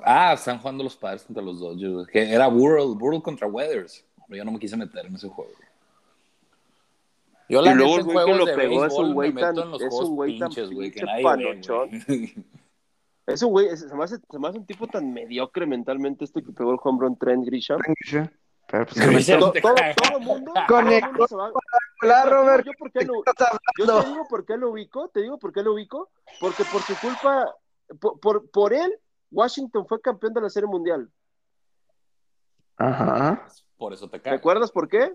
[0.03, 2.07] ah, están jugando los padres contra los Dodgers.
[2.07, 4.05] Que era World, World contra Weathers.
[4.27, 5.51] Pero yo no me quise meter en ese juego.
[7.47, 10.15] Yo la y luego el güey que lo pegó es un güey tan, es un
[10.15, 11.01] güey tan güey, que
[13.27, 16.43] Es un güey, se me, hace, se me hace un tipo tan mediocre mentalmente este
[16.43, 17.79] que pegó el home run Trent Grisham.
[18.67, 19.75] Pero pues, todo, todo,
[20.09, 21.27] todo, mundo, Conectó.
[22.01, 22.65] Hola, Robert.
[22.65, 23.13] Yo, por qué lo,
[23.77, 26.81] yo te digo por qué lo ubico, te digo por qué lo ubico, porque por
[26.81, 27.55] su culpa,
[27.99, 28.99] por, por, por él,
[29.31, 31.09] Washington fue campeón de la Serie Mundial.
[32.77, 33.45] Ajá.
[33.77, 34.33] Por eso te cae.
[34.33, 35.13] ¿Recuerdas por qué?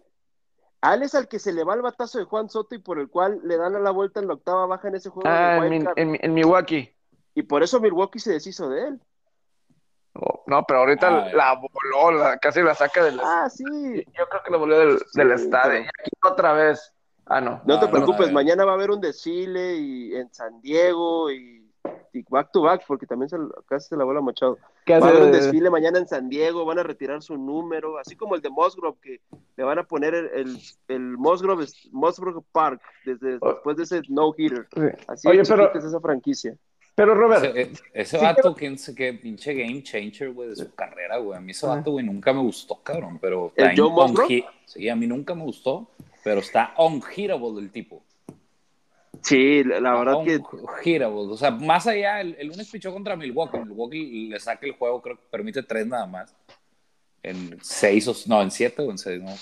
[0.83, 2.99] A él es al que se le va el batazo de Juan Soto y por
[2.99, 5.29] el cual le dan a la vuelta en la octava baja en ese juego.
[5.29, 5.61] Ah,
[5.97, 6.95] en, Milwaukee.
[7.35, 9.01] Y por eso Milwaukee se deshizo de él.
[10.15, 13.21] Oh, no, pero ahorita ah, la voló, casi la saca del.
[13.23, 13.65] Ah, sí.
[13.65, 15.81] Yo creo que la voló del, estadio.
[15.81, 16.93] Y aquí otra vez.
[17.27, 17.61] Ah, no.
[17.65, 21.60] No te preocupes, mañana va a haber un desfile y en San Diego y
[22.29, 24.59] back to back, porque también se, casi se la bola Machado.
[24.91, 28.17] Va a haber un desfile mañana en San Diego, van a retirar su número, así
[28.17, 29.21] como el de Musgrove, que
[29.57, 31.67] le van a poner el, el, Musgrove,
[32.53, 33.53] Park desde, oh.
[33.53, 34.67] después de ese no-hitter.
[35.07, 36.57] Así Oye, pero, es esa franquicia.
[36.95, 41.39] Pero Robert, ese, ese vato, que, que pinche game changer, güey, de su carrera, güey.
[41.39, 43.19] A mí ese vato, güey, nunca me gustó, cabrón.
[43.21, 44.45] Pero ¿El Joe Musgrove?
[44.67, 45.89] Sí, a mí nunca me gustó,
[46.23, 48.03] pero está unhittable el tipo.
[49.23, 50.41] Sí, la verdad que.
[50.83, 51.33] Girable.
[51.33, 53.59] O sea, más allá, el, lunes pichó contra Milwaukee.
[53.59, 56.35] Milwaukee le saca el juego, creo que permite tres nada más.
[57.23, 58.15] En seis o.
[58.27, 59.35] No, en siete o en seis, no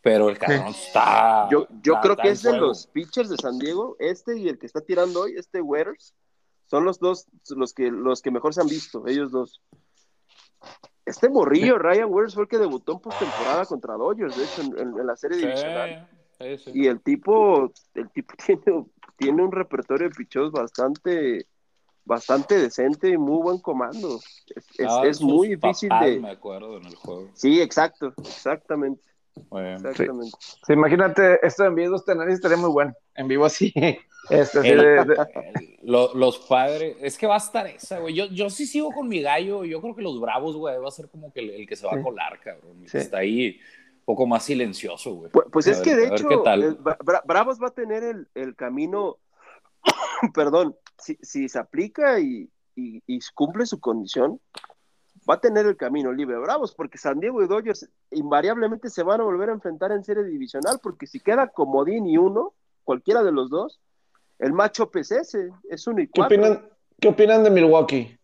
[0.00, 1.48] Pero el cabrón está.
[1.50, 4.66] Yo, yo creo que es de los pitchers de San Diego, este y el que
[4.66, 6.14] está tirando hoy, este Wetters,
[6.66, 9.62] son los dos los que, los que mejor se han visto, ellos dos.
[11.04, 15.06] Este morrillo, Ryan Wetters, fue el que debutó en postemporada contra Dodgers, de hecho, en,
[15.06, 16.08] la serie divisional.
[16.72, 18.84] Y el tipo, el tipo tiene,
[19.16, 21.46] tiene un repertorio de pichos bastante,
[22.04, 24.20] bastante decente y muy buen comando.
[24.78, 26.20] Es, es, muy difícil de.
[26.20, 27.28] Me acuerdo en el juego.
[27.34, 29.02] Sí, exacto, exactamente.
[29.36, 30.36] Exactamente.
[30.66, 30.72] Sí.
[30.72, 32.94] imagínate, esto en vivo este análisis estaría muy bueno.
[33.14, 33.72] En vivo así.
[34.30, 34.60] Este,
[35.84, 38.14] los, padres, es que va a estar esa, güey.
[38.14, 39.64] Yo, yo sí sigo con mi gallo.
[39.64, 41.94] Yo creo que los Bravos, güey, va a ser como que el, que se va
[41.94, 42.84] a colar, cabrón.
[42.92, 43.58] Está ahí
[44.08, 45.30] poco más silencioso, güey.
[45.30, 46.26] Pues, pues es que de hecho,
[47.26, 49.18] Bravos va a tener el, el camino,
[50.34, 54.40] perdón, si, si, se aplica y, y, y cumple su condición,
[55.28, 59.20] va a tener el camino libre Bravos, porque San Diego y Dodgers invariablemente se van
[59.20, 63.32] a volver a enfrentar en serie divisional, porque si queda comodín y uno, cualquiera de
[63.32, 63.78] los dos,
[64.38, 66.34] el macho es ese, es uno y cuatro.
[66.34, 66.68] ¿Qué opinan,
[66.98, 68.18] ¿qué opinan de Milwaukee?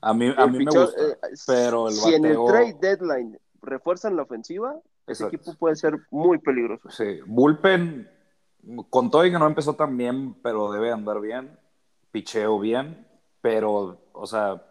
[0.00, 4.16] A mí, a mí me gusta, eh, pero el Si en el trade deadline refuerzan
[4.16, 4.74] la ofensiva,
[5.06, 6.90] ese equipo puede ser muy peligroso.
[6.90, 8.08] Sí, Bullpen,
[8.90, 11.58] con todo y que no empezó tan bien, pero debe andar bien,
[12.10, 13.06] picheo bien,
[13.40, 14.62] pero, o sea,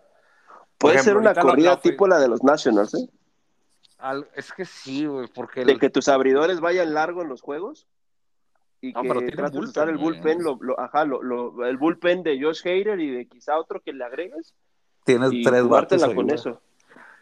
[0.83, 3.07] Puede ser una corrida tipo la de los Nationals, ¿eh?
[4.35, 5.63] es que sí, güey, porque...
[5.63, 7.87] De que tus abridores vayan largo en los juegos
[8.81, 12.99] y que trates de usar el bullpen, lo, ajá, lo, el bullpen de Josh Hader
[12.99, 14.53] y de quizá otro que le agregues.
[15.05, 16.61] Tienes y tres jugártela con eso.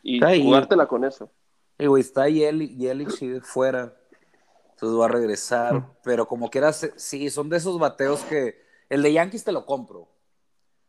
[0.02, 1.30] Y jugártela con eso.
[1.78, 3.96] Y güey, está Yelich fuera.
[4.72, 5.88] Entonces va a regresar.
[6.04, 8.62] Pero como quieras, sí, son de esos bateos que.
[8.90, 10.00] El de Yankees te lo compro.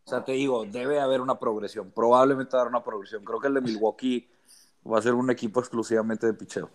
[0.04, 1.92] O sea, te digo, debe haber una progresión.
[1.92, 3.24] Probablemente va a haber una progresión.
[3.24, 4.28] Creo que el de Milwaukee
[4.90, 6.68] va a ser un equipo exclusivamente de picheo.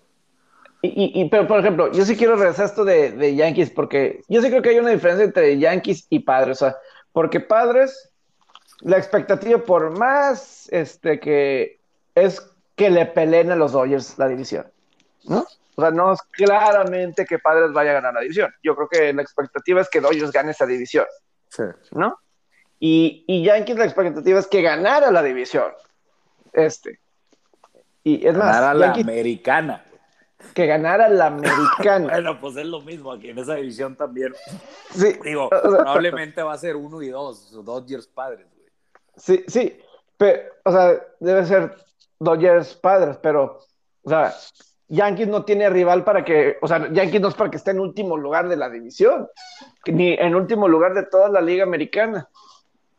[0.81, 4.21] Y, y, pero, por ejemplo, yo sí quiero regresar a esto de, de, Yankees, porque
[4.29, 6.61] yo sí creo que hay una diferencia entre Yankees y Padres.
[6.61, 6.77] O sea,
[7.11, 8.11] porque Padres,
[8.81, 11.81] la expectativa por más este, que
[12.15, 12.39] es
[12.77, 14.71] que le peleen a los Dodgers la división,
[15.25, 15.45] ¿no?
[15.75, 18.53] O sea, no es claramente que Padres vaya a ganar la división.
[18.63, 21.05] Yo creo que la expectativa es que Dodgers gane esa división,
[21.49, 21.63] sí.
[21.91, 22.17] ¿no?
[22.79, 25.71] Y, y Yankees la expectativa es que ganara la división.
[26.53, 26.99] Este.
[28.03, 29.83] Y es más, ganara la americana.
[30.53, 32.07] Que ganara la americana.
[32.11, 34.35] bueno, pues es lo mismo aquí en esa división también.
[34.91, 35.17] Sí.
[35.23, 38.69] Digo, probablemente va a ser uno y dos, Dodgers padres, güey.
[39.15, 39.81] Sí, sí.
[40.15, 41.86] Pero, o sea, debe ser
[42.19, 43.59] Dodgers padres, pero,
[44.03, 44.33] o sea,
[44.87, 47.79] Yankees no tiene rival para que, o sea, Yankees no es para que esté en
[47.79, 49.27] último lugar de la división,
[49.85, 52.29] ni en último lugar de toda la liga americana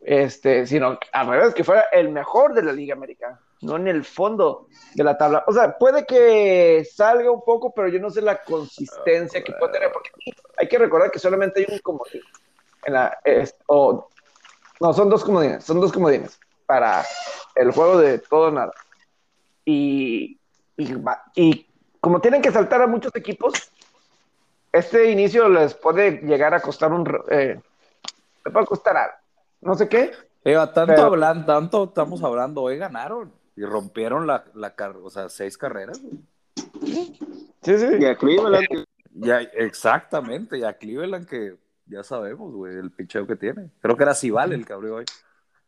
[0.01, 4.05] este, sino al revés, que fuera el mejor de la Liga Americana, no en el
[4.05, 5.45] fondo de la tabla.
[5.47, 9.73] O sea, puede que salga un poco, pero yo no sé la consistencia que puede
[9.73, 10.11] tener, porque
[10.57, 12.23] hay que recordar que solamente hay un comodín.
[12.85, 13.19] En la,
[13.69, 17.05] no, son dos comodines, son dos comodines para
[17.55, 18.73] el juego de todo nada.
[19.71, 20.39] Y,
[20.79, 21.67] y,
[22.01, 23.71] como tienen que saltar a muchos equipos,
[24.73, 27.07] este inicio les puede llegar a costar un...
[27.31, 27.61] Eh,
[28.47, 29.19] le puede costar algo
[29.61, 30.13] no sé qué.
[30.75, 36.01] tanto, hablando, tanto estamos hablando, hoy ganaron y rompieron la, la o sea, seis carreras.
[36.81, 37.87] Sí, sí.
[37.99, 38.87] Y a Cleveland.
[39.15, 43.71] Ya, exactamente, y a Cleveland que ya sabemos, güey, el picheo que tiene.
[43.81, 45.05] Creo que era Sival el que abrió hoy.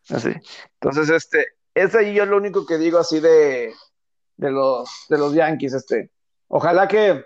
[0.08, 0.32] Así.
[0.80, 3.74] Entonces, este, es ahí yo lo único que digo así de,
[4.40, 6.10] de los, de los Yankees, este.
[6.48, 7.24] Ojalá que,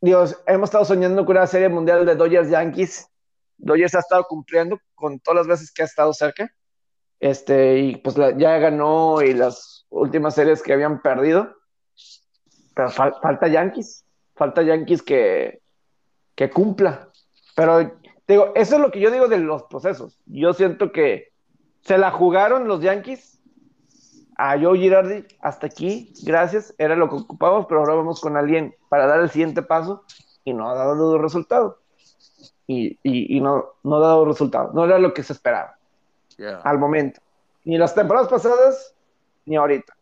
[0.00, 3.08] Dios, hemos estado soñando con una serie mundial de Dodgers Yankees
[3.58, 6.52] Dodgers ha estado cumpliendo con todas las veces que ha estado cerca.
[7.20, 11.54] Este, y pues ya ganó y las últimas series que habían perdido.
[12.74, 15.62] Pero falta Yankees, falta Yankees que,
[16.34, 17.08] que cumpla.
[17.54, 20.18] Pero digo, eso es lo que yo digo de los procesos.
[20.26, 21.28] Yo siento que
[21.82, 23.41] se la jugaron los Yankees
[24.44, 28.74] a Joe Girardi hasta aquí, gracias, era lo que ocupamos, pero ahora vamos con alguien
[28.88, 30.02] para dar el siguiente paso
[30.44, 31.78] y no ha dado resultado
[32.66, 34.74] y, no, no ha dado resultados.
[34.74, 35.78] No era lo que se esperaba
[36.64, 37.20] al momento.
[37.64, 38.96] Ni las temporadas pasadas,
[39.46, 39.96] ni ahorita.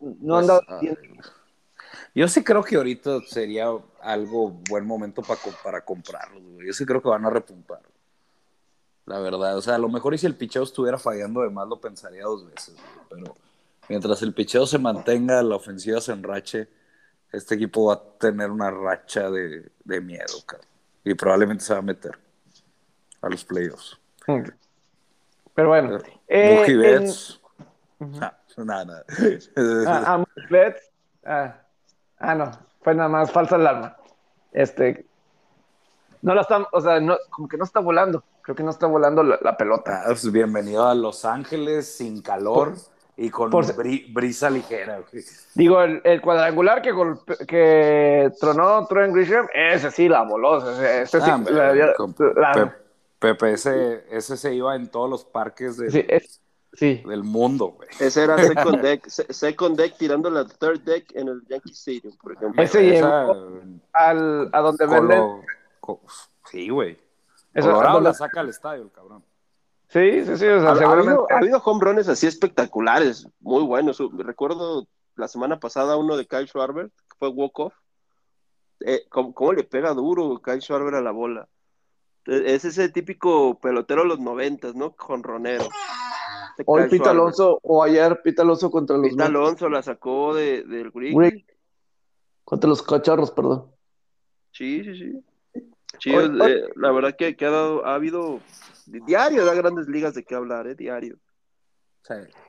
[0.00, 0.80] No han pues, dado.
[2.14, 3.68] yo sí creo que ahorita sería
[4.02, 6.42] algo buen momento para, para comprarlos.
[6.62, 7.80] Yo sí creo que van a repuntar.
[9.06, 11.68] La verdad, o sea, a lo mejor y si el picheo estuviera fallando de más
[11.68, 12.74] lo pensaría dos veces,
[13.10, 13.36] pero
[13.88, 16.68] mientras el picheo se mantenga, la ofensiva se enrache,
[17.30, 20.34] este equipo va a tener una racha de, de miedo,
[21.04, 22.18] Y probablemente se va a meter
[23.20, 23.98] a los playoffs.
[25.54, 25.98] Pero bueno.
[26.28, 27.40] Eh, Betts.
[28.20, 29.04] Ah, nada, nada.
[29.86, 30.74] Ah, ah.
[31.26, 31.56] Ah,
[32.18, 32.50] ah, no.
[32.82, 33.96] Fue nada más falsa alarma.
[34.52, 35.06] Este.
[36.22, 38.22] No la está, o sea, no, como que no está volando.
[38.44, 40.02] Creo que no está volando la, pelota.
[40.02, 42.74] Ah, pues bienvenido a Los Ángeles sin calor
[43.16, 43.50] y con
[44.12, 45.00] brisa ligera.
[45.54, 46.92] Digo, el, cuadrangular que,
[47.48, 50.58] que tronó Trent Grisham, ese sí la voló.
[50.78, 52.70] Ese, sí, ah,
[53.18, 57.68] Pepe, ese, ese se iba en todos los parques del mundo.
[57.68, 57.88] Güey.
[57.98, 62.34] Ese era second deck, second deck tirando la third deck en el Yankee Stadium, por
[62.34, 62.62] ejemplo.
[62.62, 63.08] Ese llegó
[63.94, 65.40] al, a donde venden.
[66.50, 67.03] Sí, güey.
[67.54, 69.24] Colorado la saca al estadio, el cabrón.
[69.88, 70.46] Sí, sí, sí.
[70.46, 74.02] ha, habido, home runs así espectaculares, muy buenos.
[74.16, 77.74] Recuerdo la semana pasada uno de Kyle Schwarber, que fue walk-off.
[78.80, 81.48] Eh, ¿cómo, le pega duro Kyle Schwarber a la bola?
[82.26, 84.94] E, es ese típico pelotero de los noventas, ¿no?
[84.98, 85.64] Jonronero.
[86.50, 89.10] Este Hoy Pita Alonso, o ayer Pita Alonso contra los...
[89.10, 91.46] Pita Alonso la sacó de, del Greek.
[92.44, 93.70] Contra los cacharros, perdón.
[94.50, 95.24] Sí, sí, sí.
[95.98, 98.40] Sí, eh, la verdad que, que ha, dado, ha habido
[98.86, 100.74] diario da grandes ligas de qué hablar, ¿eh?
[100.74, 101.18] Diario.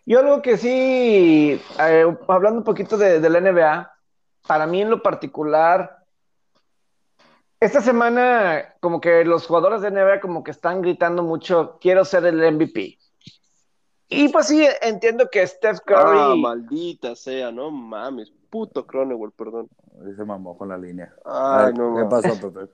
[0.05, 3.91] Y algo que sí, eh, hablando un poquito de, la NBA,
[4.45, 6.03] para mí en lo particular,
[7.59, 12.25] esta semana como que los jugadores de NBA como que están gritando mucho, quiero ser
[12.25, 12.97] el MVP.
[14.09, 16.19] Y pues sí, entiendo que Steph Curry...
[16.19, 19.69] Ah, maldita sea, no mames, puto Cronenworth, perdón.
[20.15, 21.15] Se mamó con la línea.
[21.23, 22.71] Ay, no, ¿Qué pasó, Pepe?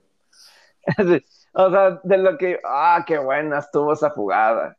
[1.54, 4.74] O sea, de lo que, ah, qué buena estuvo esa jugada.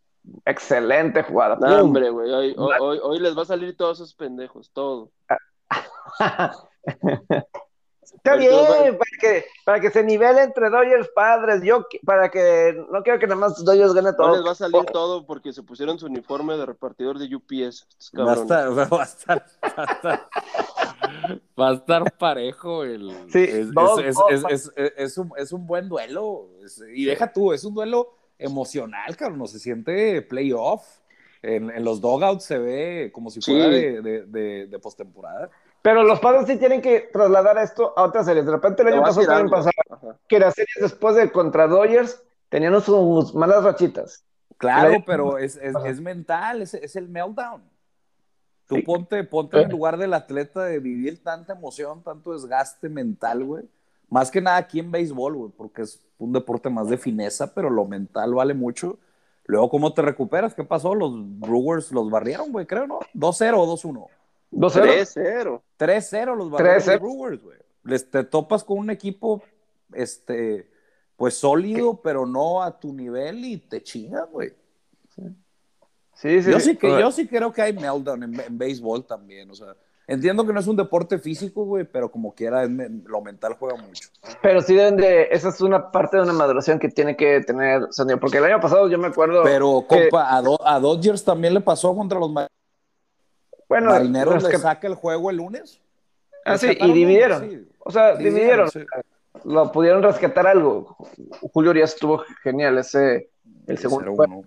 [0.45, 1.55] Excelente jugada.
[1.57, 5.11] No, hombre, güey, hoy, hoy, hoy, les va a salir todos esos pendejos, todo.
[8.01, 13.03] Está bien, para que, para que se nivele entre Dodgers padres, yo para que no
[13.03, 14.29] quiero que nada más Dodgers gane todo.
[14.29, 17.85] No les va a salir todo porque se pusieron su uniforme de repartidor de UPS.
[18.17, 20.29] Va a estar, va a estar, va a estar,
[21.59, 23.11] va a estar parejo el.
[23.29, 26.49] Sí, es, un, es un buen duelo.
[26.93, 29.39] y deja tú, es un duelo emocional, cabrón.
[29.39, 30.83] No se siente playoff.
[31.41, 35.49] En, en los dogouts se ve como si fuera de, de, de, postemporada.
[35.81, 38.45] Pero los padres sí tienen que trasladar esto a otras series.
[38.45, 42.79] De repente el año pasado también pasaba que las series después de contra Dodgers tenían
[42.81, 44.23] sus malas rachitas.
[44.57, 47.61] Claro, pero es, es, es mental, es, es, el meltdown.
[48.67, 53.63] Tú ponte, ponte en lugar del atleta de vivir tanta emoción, tanto desgaste mental, güey.
[54.09, 57.69] Más que nada aquí en béisbol, güey, porque es un deporte más de fineza, pero
[57.69, 58.99] lo mental vale mucho.
[59.45, 60.53] Luego, ¿cómo te recuperas?
[60.53, 60.95] ¿Qué pasó?
[60.95, 62.99] Los Brewers los barrieron, güey, creo, ¿no?
[63.13, 64.07] 2-0 o 2-1.
[64.51, 65.61] 3-0.
[65.77, 67.57] 3-0 los barrieron los Brewers, güey.
[67.83, 69.41] Les te topas con un equipo,
[69.93, 70.69] este,
[71.17, 74.53] pues sólido, pero no a tu nivel y te chingas, güey.
[76.15, 76.41] Sí.
[76.41, 79.75] Sí, yo, sí que, yo sí creo que hay meltdown en, béisbol también, o sea,
[80.07, 84.09] entiendo que no es un deporte físico, güey, pero como quiera, lo mental juega mucho.
[84.41, 87.87] Pero sí deben de, esa es una parte de una maduración que tiene que tener
[87.91, 89.43] Sandio, porque el año pasado yo me acuerdo...
[89.43, 92.31] Pero, compa, a, Dodgers también le pasó contra los
[93.73, 95.81] bueno, Marineros le saca el juego el lunes.
[96.45, 97.67] Ah, sí, y dividieron.
[97.79, 98.69] O sea, dividieron.
[99.45, 100.95] Lo pudieron rescatar algo.
[101.51, 103.31] Julio Urias estuvo genial ese,
[103.65, 104.43] el segundo.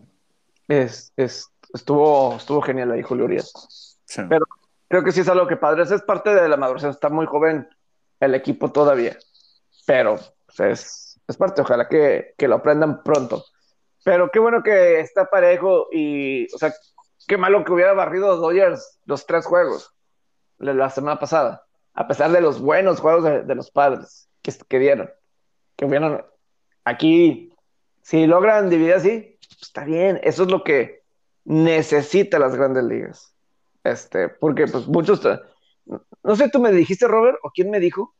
[0.69, 3.99] Es, es, estuvo, estuvo genial ahí Julio Urias.
[4.29, 4.47] Pero
[4.89, 6.91] creo que sí es algo que Padres es parte de la maduración.
[6.91, 7.69] Está muy joven
[8.21, 9.17] el equipo todavía.
[9.87, 10.17] Pero
[10.57, 11.63] pues, es, parte.
[11.63, 13.45] Ojalá que, que, lo aprendan pronto.
[14.05, 16.73] Pero qué bueno que está parejo y, o sea,
[17.27, 19.93] qué malo que hubiera barrido Dodgers los tres juegos
[20.59, 21.67] la semana pasada.
[21.95, 25.11] A pesar de los buenos juegos de, los padres que, que dieron.
[25.77, 26.25] Que hubieran
[26.85, 27.53] aquí,
[28.03, 30.21] si logran dividir así, pues, está bien.
[30.23, 31.06] Eso es lo que
[31.47, 33.35] necesita las grandes ligas.
[33.85, 35.21] Este, porque pues muchos,
[36.23, 38.15] no sé, tú me dijiste, Robert, o quién me dijo,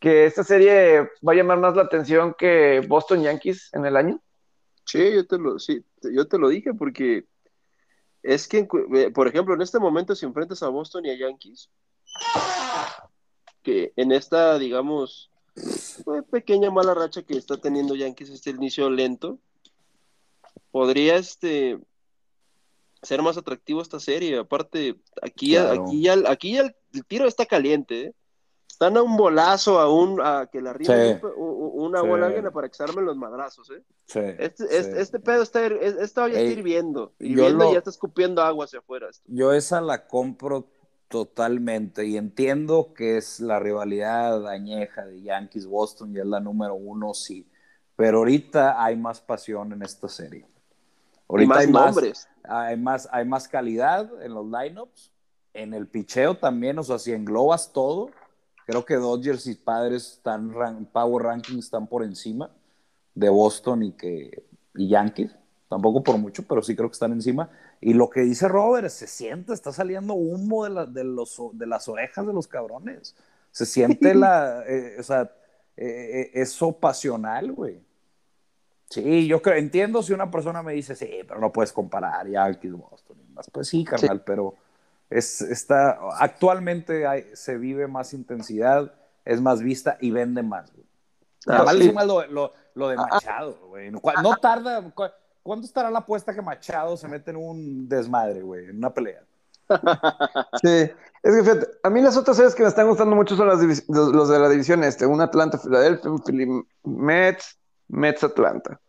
[0.00, 4.22] que esta serie va a llamar más la atención que Boston Yankees en el año.
[4.84, 7.26] Sí, yo te lo, sí, yo te lo dije porque
[8.22, 8.66] es que,
[9.14, 11.70] por ejemplo, en este momento si enfrentas a Boston y a Yankees,
[13.62, 15.30] que en esta, digamos,
[16.30, 19.38] pequeña mala racha que está teniendo Yankees, este inicio lento,
[20.70, 21.78] podría este
[23.02, 24.38] ser más atractivo esta serie.
[24.38, 26.74] Aparte, aquí, aquí, ya, aquí el,
[27.06, 28.06] tiro está caliente.
[28.06, 28.14] ¿eh?
[28.68, 31.20] Están a un bolazo aún a que la arriba
[31.76, 33.70] una bola alguien para que se armen los madrazos.
[33.70, 33.82] ¿eh?
[34.38, 37.14] Este, este, este, pedo está, está ya hirviendo.
[37.18, 39.08] Hirviendo y ya está escupiendo agua hacia afuera.
[39.26, 40.66] Yo esa la compro
[41.08, 46.74] totalmente y entiendo que es la rivalidad añeja de Yankees Boston y es la número
[46.74, 47.48] uno, sí.
[47.94, 50.46] Pero ahorita hay más pasión en esta serie.
[51.28, 52.28] Ahorita más hay nombres.
[52.48, 55.12] Hay más, hay más calidad en los lineups,
[55.54, 58.10] en el picheo también, o sea, si englobas todo,
[58.66, 60.52] creo que Dodgers y Padres están,
[60.92, 62.50] Power Rankings están por encima
[63.14, 64.44] de Boston y, que,
[64.74, 65.34] y Yankees,
[65.68, 67.50] tampoco por mucho, pero sí creo que están encima.
[67.80, 71.88] Y lo que dice Robert, se siente, está saliendo humo de, de, los, de las
[71.88, 73.14] orejas de los cabrones.
[73.50, 75.30] Se siente la, eh, o sea,
[75.76, 77.80] eh, eh, eso pasional, güey.
[78.88, 82.72] Sí, yo creo, entiendo si una persona me dice, sí, pero no puedes comparar Yankees,
[82.72, 83.50] Boston y más.
[83.50, 84.54] Pues sí, carnal, pero
[85.10, 88.92] es, está, actualmente se vive más intensidad,
[89.24, 90.86] es más vista y vende más, güey.
[91.48, 91.64] Ah,
[92.04, 93.14] lo, lo, de ah, ah.
[93.14, 93.90] Machado, güey.
[93.90, 94.82] No, tarda,
[95.42, 99.22] ¿cuándo estará la apuesta que Machado se mete en un desmadre, güey, en una pelea?
[100.62, 100.68] Sí,
[101.22, 103.88] es que fíjate, a mí las otras series que me están gustando mucho son las
[103.88, 107.58] los de la división este, un Atlanta, Philadelphia, un Mets,
[107.88, 108.80] Mets Atlanta.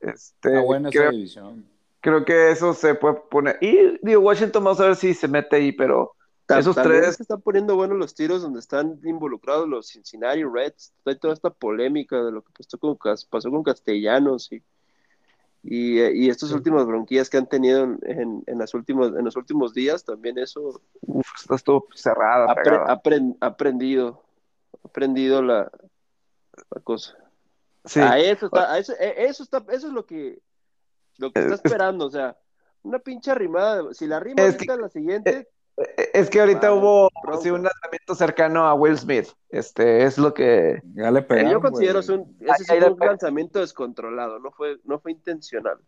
[0.00, 1.66] Este, buena creo, esa división.
[2.00, 3.58] Creo que eso se puede poner.
[3.60, 6.14] Y digo, Washington, vamos a ver si se mete ahí, pero
[6.58, 7.16] esos tres.
[7.16, 10.92] Se están poniendo buenos los tiros donde están involucrados los Cincinnati Reds.
[11.04, 12.96] Hay toda esta polémica de lo que pasó con,
[13.30, 14.62] pasó con Castellanos y,
[15.62, 20.04] y, estos últimos bronquillas que han tenido en, en, las últimos, en los últimos días.
[20.04, 20.80] También eso.
[21.02, 22.46] Uf, está todo cerrada.
[22.50, 23.00] Ha
[23.40, 24.22] aprendido.
[24.82, 25.70] aprendido la,
[26.74, 27.16] la cosa.
[27.84, 28.00] Sí.
[28.00, 30.40] A eso está, eso, e, eso está, eso es lo que,
[31.18, 32.36] lo que está esperando, o sea,
[32.82, 35.48] una pinche rimada, si la rima es la siguiente.
[35.76, 40.34] Eh, eh, es que ahorita hubo un lanzamiento cercano a Will Smith, este, es lo
[40.34, 40.82] que...
[40.94, 44.78] Ya le pegaron, Yo considero que un, ese sí fue un lanzamiento descontrolado, no fue,
[44.84, 45.78] no fue intencional.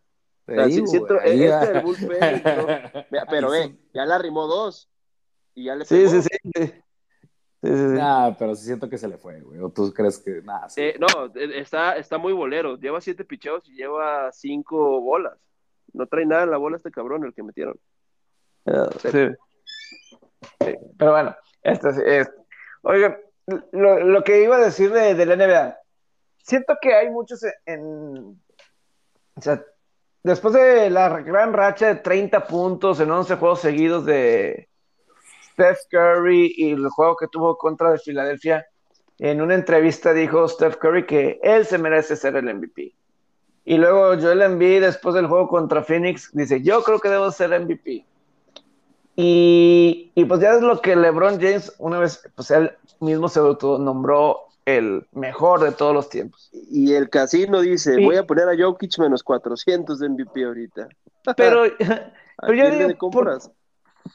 [0.47, 2.43] O sea, si siento, este bullpen,
[3.29, 4.89] pero ve, ya la rimó dos
[5.53, 6.09] y ya le pegó.
[6.09, 6.82] Sí, sí, sí.
[7.63, 9.59] Nah, pero sí siento que se le fue, güey.
[9.61, 10.67] ¿O tú crees que nada?
[10.75, 12.77] Eh, no, e, está, está muy bolero.
[12.77, 15.39] Lleva siete picheos y lleva cinco bolas.
[15.93, 17.79] No trae nada en la bola este cabrón, el que metieron.
[18.65, 19.29] Ah, sí.
[20.97, 22.29] Pero bueno, esto es.
[22.81, 23.17] Oiga,
[23.71, 25.77] lo, que iba a decir de, de, la NBA.
[26.43, 28.41] Siento que hay muchos en.
[29.35, 29.63] O sea,
[30.21, 34.67] después de la gran racha de 30 puntos en 11 juegos seguidos de,
[35.53, 38.65] Steph Curry y el juego que tuvo contra de Filadelfia,
[39.19, 42.93] en una entrevista dijo Steph Curry que él se merece ser el MVP.
[43.65, 47.57] Y luego Joel Embiid, después del juego contra Phoenix, dice, yo creo que debo ser
[47.57, 48.05] MVP.
[49.15, 53.39] Y, y, pues ya es lo que LeBron James, una vez, pues él mismo se
[53.39, 56.49] nombró el mejor de todos los tiempos.
[56.51, 60.87] Y el casino dice, voy a poner a Jokic menos 400 de MVP ahorita.
[61.37, 61.63] Pero,
[62.41, 63.51] pero yo digo, compras?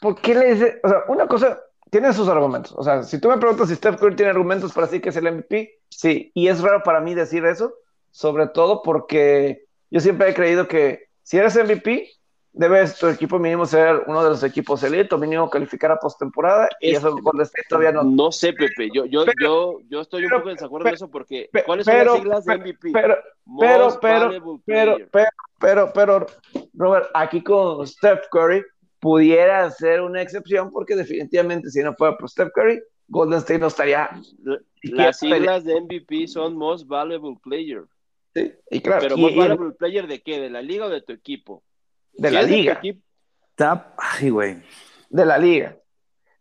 [0.00, 0.80] ¿Por qué le dice?
[0.82, 1.60] O sea, una cosa,
[1.90, 2.74] tiene sus argumentos.
[2.76, 5.16] O sea, si tú me preguntas si Steph Curry tiene argumentos para decir que es
[5.16, 6.30] el MVP, sí.
[6.34, 7.74] Y es raro para mí decir eso,
[8.10, 12.08] sobre todo porque yo siempre he creído que si eres MVP,
[12.52, 16.68] debes tu equipo mínimo ser uno de los equipos elite, o mínimo calificar a postemporada,
[16.80, 18.02] y eso Golden State todavía no.
[18.02, 21.48] No sé, Pepe, yo, yo, yo, yo estoy un poco en desacuerdo en eso porque
[21.64, 22.90] ¿cuáles son las siglas de MVP?
[22.92, 23.16] Pero,
[23.60, 25.28] pero, pero, pero, pero,
[25.60, 26.26] pero, pero,
[26.74, 28.64] Robert, aquí con Steph Curry,
[29.00, 33.68] pudiera ser una excepción porque definitivamente si no fuera por Steph Curry, Golden State no
[33.68, 34.10] estaría.
[34.82, 37.84] Las siglas de MVP son Most Valuable Player.
[38.34, 39.02] Sí, y claro.
[39.02, 40.40] Pero Most Valuable Player de qué?
[40.40, 41.62] ¿De la liga o de tu equipo?
[42.12, 42.80] De la liga.
[43.96, 44.62] Ay, güey.
[45.08, 45.76] De la liga.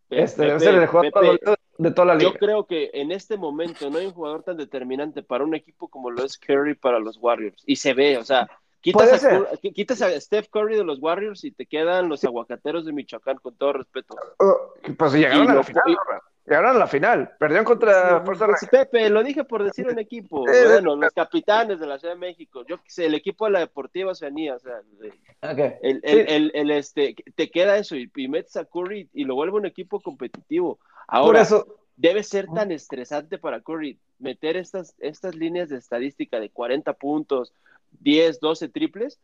[0.09, 1.39] este debe ser el jugador
[1.77, 2.31] de toda la liga.
[2.31, 5.87] Yo creo que en este momento no hay un jugador tan determinante para un equipo
[5.87, 7.63] como lo es Curry para los Warriors.
[7.65, 8.49] Y se ve, o sea,
[8.93, 13.55] Quitas a, Steph Curry de los Warriors y te quedan los aguacateros de Michoacán, con
[13.55, 14.15] todo respeto.
[14.39, 15.83] Oh, pues llegaron a la final.
[16.45, 17.35] Llegaron a la final.
[17.37, 20.43] Perdieron contra Fuerza Pepe, lo dije por decir un equipo.
[20.43, 22.63] bueno, los capitanes de la Ciudad de México.
[22.65, 24.55] Yo sé, el equipo de la Deportiva Oceanía.
[24.55, 24.81] O sea,
[25.81, 29.65] el, el, el, este, te queda eso y, metes a Curry y lo vuelve un
[29.65, 30.79] equipo competitivo.
[31.07, 31.45] Ahora,
[31.97, 37.53] debe ser tan estresante para Curry meter estas, estas líneas de estadística de 40 puntos,
[37.99, 39.19] 10, 12 triples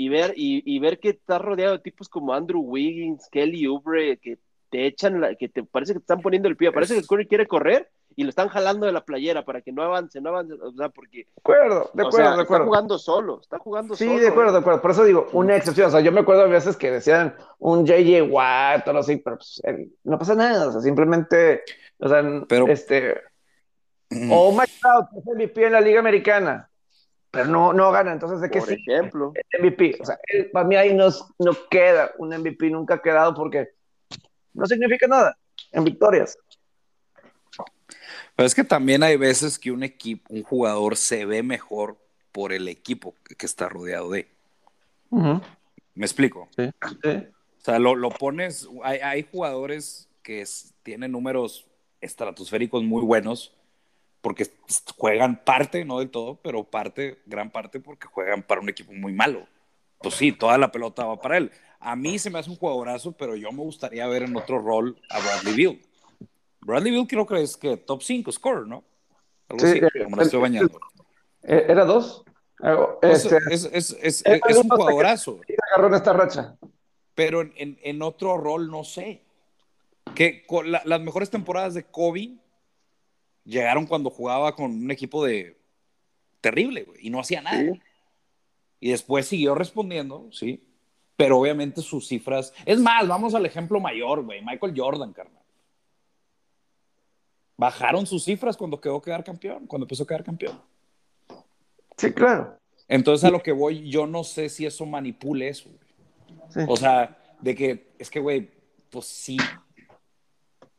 [0.00, 4.38] y ver, y, ver que estás rodeado de tipos como Andrew Wiggins, Kelly Oubre, que
[4.70, 7.26] te echan, la, que te parece que te están poniendo el pie, parece que Curry
[7.26, 10.54] quiere correr y lo están jalando de la playera para que no avance, no avance,
[10.54, 11.24] o sea, porque...
[11.24, 12.42] De acuerdo, de acuerdo, de acuerdo.
[12.42, 14.18] Está jugando solo, está jugando sí, solo.
[14.18, 16.42] Sí, de acuerdo, de acuerdo, por eso digo, una excepción, o sea, yo me acuerdo
[16.42, 19.60] a veces que decían un JJ Watt o algo así, pero pues,
[20.04, 21.62] no pasa nada, o sea, simplemente,
[21.98, 22.68] o sea, pero...
[22.68, 23.20] este...
[24.30, 26.67] O Mike Trout, es MVP en la Liga Americana
[27.30, 28.12] pero no, no gana.
[28.12, 29.32] Entonces, ¿de qué Por ejemplo.
[29.50, 29.96] El MVP.
[30.00, 30.18] O sea,
[30.52, 31.08] para mí ahí no,
[31.38, 33.70] no queda un MVP, nunca ha quedado porque
[34.54, 35.36] no significa nada
[35.72, 36.38] en victorias.
[38.36, 41.96] Pero es que también hay veces que un equipo, un jugador se ve mejor
[42.32, 44.28] por el equipo que está rodeado de.
[45.10, 46.48] ¿Me explico?
[46.56, 46.70] Sí.
[47.04, 50.44] O sea, lo, lo pones, hay, hay, jugadores que
[50.84, 51.66] tienen números
[52.00, 53.57] estratosféricos muy buenos,
[54.20, 54.46] porque
[54.96, 59.12] juegan parte, no del todo, pero parte, gran parte porque juegan para un equipo muy
[59.12, 59.46] malo.
[60.00, 61.50] Pues sí, toda la pelota va para él.
[61.80, 65.00] a mí se me hace un jugadorazo, pero yo me gustaría ver en otro rol
[65.10, 65.78] a Bradley Beal.
[66.60, 68.84] Bradley Beal creo que es que top 5 score, ¿no?
[69.48, 70.78] Algo sí, así, eh, como la estoy bañando.
[71.42, 72.24] Eh, ¿Era dos?
[73.00, 75.40] Pues, este, es, es, es, es, un jugadorazo.
[75.70, 76.56] agarró en esta racha.
[77.14, 79.22] Pero en, en, otro rol, no sé.
[80.14, 82.38] Que las mejores temporadas de Kobe
[83.48, 85.58] llegaron cuando jugaba con un equipo de
[86.40, 87.72] terrible, güey, y no hacía nada.
[88.80, 90.64] Y después siguió respondiendo, sí.
[91.16, 92.52] Pero obviamente sus cifras.
[92.64, 94.40] Es más, vamos al ejemplo mayor, güey.
[94.44, 95.42] Michael Jordan, carnal.
[97.56, 100.62] Bajaron sus cifras cuando quedó quedar campeón, cuando empezó a quedar campeón.
[101.96, 102.56] Sí, claro.
[102.86, 105.68] Entonces a lo que voy, yo no sé si eso manipule eso.
[106.68, 108.48] O sea, de que es que, güey,
[108.90, 109.36] pues sí,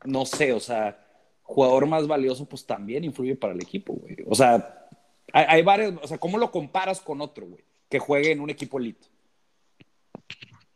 [0.04, 1.06] no sé, o sea,
[1.54, 4.16] jugador más valioso, pues también influye para el equipo, güey.
[4.26, 4.88] O sea,
[5.32, 7.64] hay, varios, o sea, ¿cómo lo comparas con otro, güey?
[7.88, 9.06] Que juegue en un equipo elite.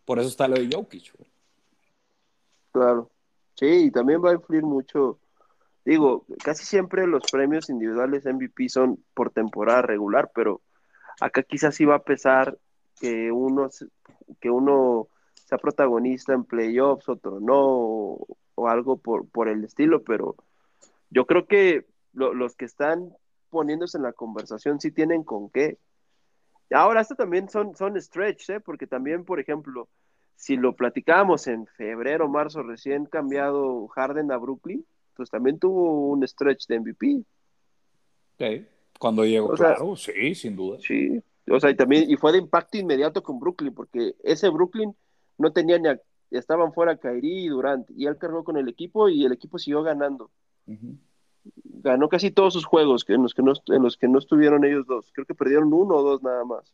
[0.04, 1.30] Por eso está lo de Jokic, güey.
[2.72, 3.10] Claro.
[3.54, 5.18] Sí, y también va a influir mucho
[5.84, 10.62] digo, casi siempre los premios individuales MVP son por temporada regular, pero
[11.20, 12.58] acá quizás sí va a pesar
[13.00, 13.68] que uno,
[14.40, 17.56] que uno sea protagonista en playoffs, otro no,
[18.54, 20.36] o, algo por, por, el estilo, pero
[21.14, 23.14] yo creo que los que están
[23.48, 25.78] poniéndose en la conversación sí tienen con qué.
[26.70, 28.60] Ahora, esto también son, son stretch, ¿eh?
[28.60, 29.88] porque también, por ejemplo,
[30.34, 34.84] si lo platicábamos en febrero, marzo, recién cambiado Harden a Brooklyn,
[35.14, 37.22] pues también tuvo un stretch de MVP.
[38.38, 38.66] Sí,
[38.98, 40.78] cuando llegó, claro, sí, sin duda.
[40.80, 44.96] Sí, o sea, y también, y fue de impacto inmediato con Brooklyn, porque ese Brooklyn
[45.38, 45.90] no tenía ni,
[46.32, 49.84] estaban fuera Kyrie y Durant, y él cargó con el equipo y el equipo siguió
[49.84, 50.32] ganando.
[51.64, 54.86] Ganó casi todos sus juegos en los, que no, en los que no estuvieron ellos
[54.86, 55.10] dos.
[55.12, 56.72] Creo que perdieron uno o dos nada más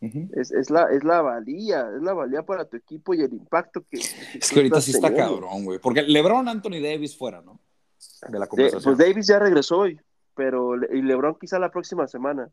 [0.00, 3.98] es, la, es la valía, es la valía para tu equipo y el impacto que.
[3.98, 5.78] es que ahorita sí está cabrón, güey.
[5.78, 7.60] Porque LeBron, Anthony Davis fuera, ¿no?
[8.28, 8.96] De la conversación.
[8.96, 10.00] pues Davis ya regresó hoy,
[10.34, 10.74] pero.
[10.76, 12.50] Y LeBron quizá la próxima semana.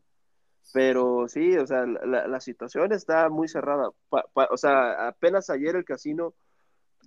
[0.74, 3.88] Pero sí, o sea, la, la situación está muy cerrada.
[4.10, 6.34] o sea, apenas ayer el casino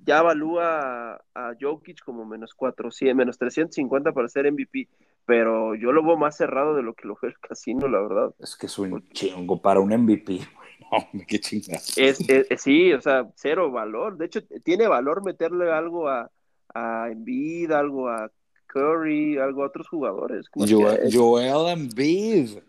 [0.06, 4.88] ya evalúa a, Jokic como menos 400, menos 350 para ser MVP,
[5.26, 8.34] pero yo lo veo más cerrado de lo que lo ve el casino, la verdad.
[8.40, 10.40] Es que es un chingo para un MVP,
[10.92, 11.82] no, qué chingada.
[11.96, 12.20] Es,
[12.58, 14.18] sí, o sea, cero valor.
[14.18, 16.30] De hecho, tiene valor meterle algo a,
[16.74, 18.32] a Embiid, algo a
[18.68, 20.48] Curry, algo a otros jugadores.
[20.54, 22.60] Joel, Joel Embiid.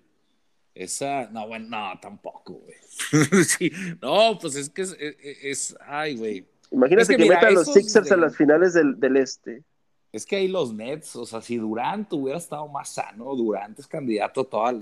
[0.74, 2.76] Esa, no, bueno, no, tampoco, güey.
[3.44, 3.70] sí,
[4.00, 8.36] no, pues es que es, es ay, güey Imagínate que, metan los Sixers a las
[8.36, 9.62] finales del, del, este.
[10.10, 13.86] Es que ahí los Nets, o sea, si Durant hubiera estado más sano, Durant es
[13.86, 14.74] candidato toda,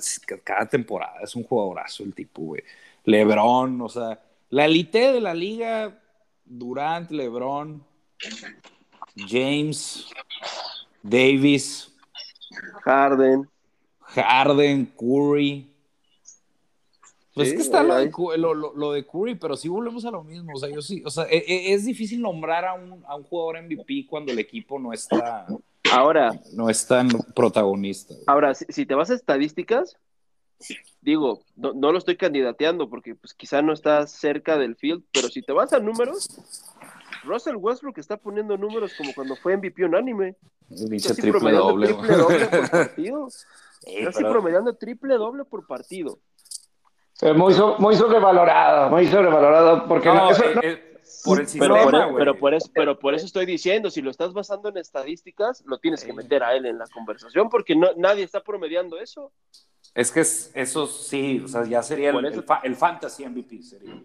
[0.43, 2.63] cada temporada, es un jugadorazo el tipo, güey.
[3.05, 4.21] LeBron, o sea,
[4.51, 6.01] la elite de la liga,
[6.45, 7.83] Durant, LeBron,
[9.29, 10.07] James,
[11.03, 11.93] Davis,
[12.85, 13.49] Harden,
[14.01, 15.70] Harden, Curry,
[17.41, 20.53] pues es que está lo de, lo, de, Curry, pero sí volvemos a lo mismo.
[20.55, 23.25] O sea, yo sí, o sea, e, e, es, difícil nombrar a un, a un,
[23.25, 25.47] jugador MVP cuando el equipo no está.
[25.93, 26.33] Ahora.
[26.53, 28.15] No es tan protagonista.
[28.27, 29.97] Ahora, si, te vas a estadísticas,
[31.01, 35.29] digo, no, no, lo estoy candidateando porque pues quizá no está cerca del field, pero
[35.29, 36.29] si te vas a números,
[37.25, 40.37] Russell Westbrook está poniendo números como cuando fue MVP unánime.
[40.69, 41.89] Dice triple doble.
[41.89, 43.29] Triple doble por partido.
[44.05, 46.19] Casi promediando triple doble por partido.
[47.23, 51.75] Muy, muy sobrevalorado, muy sobrevalorado, porque no, eso, eh, eh, por el sistema,
[52.17, 55.79] pero, por eso, pero por eso estoy diciendo, si lo estás basando en estadísticas, lo
[55.79, 59.33] tienes que meter a él en la conversación, porque no, nadie está promediando eso.
[59.95, 63.63] Es que eso sí, o sea, ya sería el, el, fantasy MVP.
[63.63, 64.03] Sería.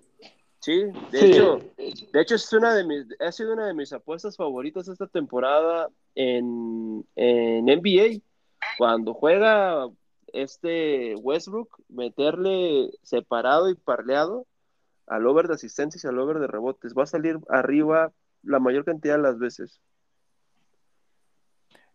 [0.60, 4.36] Sí, de hecho, de hecho es una de mis, ha sido una de mis apuestas
[4.36, 8.20] favoritas esta temporada en, en NBA.
[8.80, 9.88] Cuando juega
[10.44, 14.46] este Westbrook meterle separado y parleado
[15.08, 16.94] al over de asistencias y al over de rebotes.
[16.98, 18.12] Va a salir arriba
[18.44, 19.80] la mayor cantidad de las veces.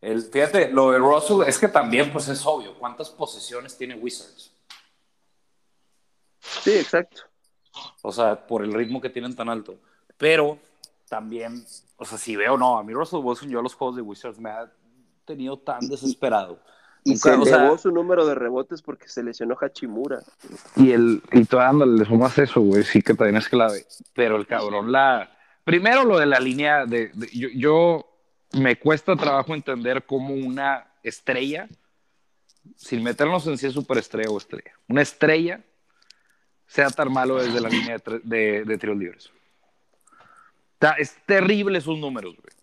[0.01, 2.79] El, fíjate, lo de Russell es que también pues es obvio.
[2.79, 4.53] ¿Cuántas posesiones tiene Wizards?
[6.39, 7.23] Sí, exacto.
[8.03, 9.79] O sea, por el ritmo que tienen tan alto.
[10.17, 10.59] Pero
[11.09, 11.65] también,
[11.97, 14.51] o sea, si veo, no, a mí Russell Wilson, yo los juegos de Wizards me
[14.51, 14.73] ha
[15.25, 16.61] tenido tan desesperado.
[17.05, 20.21] Y se elevó su número de rebotes porque se lesionó Hachimura.
[20.77, 23.87] Y, el, y todavía le sumas eso, güey, sí que también es clave.
[24.15, 25.31] Pero el cabrón, la...
[25.65, 27.11] Primero lo de la línea de...
[27.33, 28.07] yo, yo,
[28.53, 31.69] me cuesta trabajo entender cómo una estrella,
[32.77, 35.61] sin meternos en si es superestrella o estrella, una estrella
[36.67, 39.27] sea tan malo desde la línea de, de, tiros libres.
[39.27, 42.55] O sea, es terrible esos números, güey.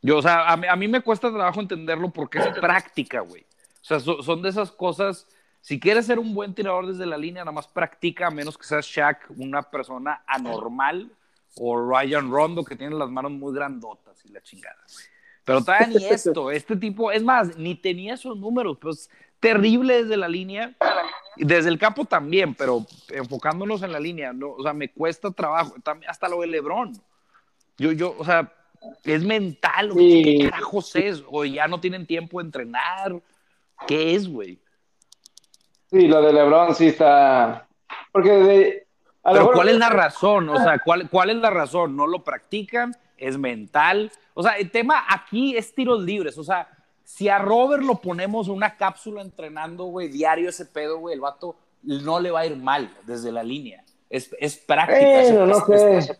[0.00, 3.44] Yo, o sea, a mí, me cuesta trabajo entenderlo porque es práctica, güey.
[3.82, 5.26] O sea, son de esas cosas.
[5.60, 8.64] Si quieres ser un buen tirador desde la línea, nada más practica, a menos que
[8.64, 11.10] seas Shaq, una persona anormal,
[11.56, 14.78] o Ryan Rondo, que tiene las manos muy grandotas y la chingada,
[15.44, 19.10] Pero todavía ni esto, este tipo, es más, ni tenía esos números, pues
[19.40, 20.74] terrible desde la línea,
[21.36, 25.74] desde el campo también, pero enfocándonos en la línea, no, o sea, me cuesta trabajo,
[26.06, 26.92] hasta lo de Lebron.
[27.76, 28.52] Yo, yo, o sea,
[29.02, 31.24] es mental, o ¿qué carajos es?
[31.28, 33.20] O ya no tienen tiempo de entrenar,
[33.86, 34.58] ¿qué es, güey?
[35.90, 37.68] Sí, lo de LeBron sí está.
[38.10, 38.86] Porque de.
[39.24, 40.48] Pero ¿cuál es la razón?
[40.48, 41.96] O sea, ¿cuál, ¿cuál es la razón?
[41.96, 42.96] ¿No lo practican?
[43.16, 44.10] ¿Es mental?
[44.34, 46.38] O sea, el tema aquí es tiros libres.
[46.38, 46.68] O sea,
[47.04, 51.56] si a Robert lo ponemos una cápsula entrenando, güey, diario ese pedo, güey, el vato
[51.82, 53.84] no le va a ir mal desde la línea.
[54.10, 55.30] Es, es práctica.
[55.46, 56.18] no sé.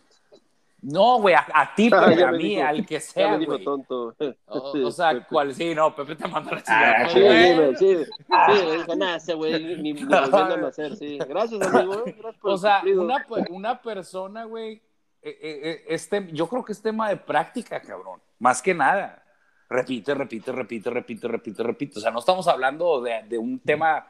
[0.83, 3.27] No, güey, a, ti, ah, a mí, al que sea.
[3.27, 4.13] Ya me dijo tonto.
[4.47, 5.55] O, sea, ¿cuál?
[5.55, 7.75] Sí, no, Pepe te manda la ah, chingada.
[7.77, 11.17] sí, sí, sí, me dijo, nada, ese güey ni, ni a sí.
[11.17, 12.05] Gracias, amigo.
[12.05, 14.81] Eh, gracias por o sea, una, una persona, güey,
[15.21, 18.21] eh, eh, este, yo creo que es tema de práctica, cabrón.
[18.39, 19.23] Más que nada.
[19.69, 21.99] Repite, repite, repite, repite, repite, repite.
[21.99, 24.05] O sea, no estamos hablando de, de un tema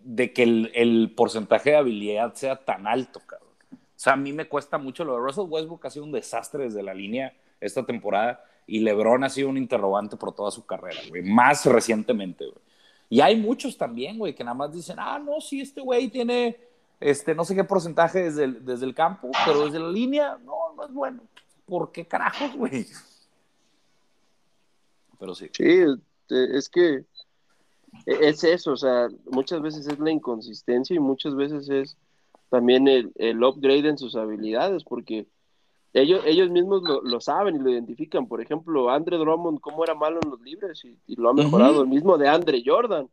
[0.00, 3.43] de que el, el porcentaje de habilidad sea tan alto, cabrón.
[4.04, 6.82] Sea, a mí me cuesta mucho lo de Russell Westbrook ha sido un desastre desde
[6.82, 11.22] la línea esta temporada y LeBron ha sido un interrogante por toda su carrera, güey,
[11.22, 12.58] más recientemente, güey.
[13.08, 16.54] Y hay muchos también, güey, que nada más dicen, ah, no, sí, este güey tiene,
[17.00, 20.74] este, no sé qué porcentaje desde el, desde el campo, pero desde la línea, no,
[20.76, 21.22] no es bueno.
[21.64, 22.86] ¿Por qué carajos, güey?
[25.18, 25.48] Pero sí.
[25.50, 25.82] Sí,
[26.28, 27.06] es que
[28.04, 31.96] es eso, o sea, muchas veces es la inconsistencia y muchas veces es
[32.54, 35.26] también el, el upgrade en sus habilidades, porque
[35.92, 38.28] ellos, ellos mismos lo, saben y lo identifican.
[38.28, 41.82] Por ejemplo, Andre Drummond, cómo era malo en los libres y, lo ha mejorado.
[41.82, 43.10] El mismo de Andre Jordan.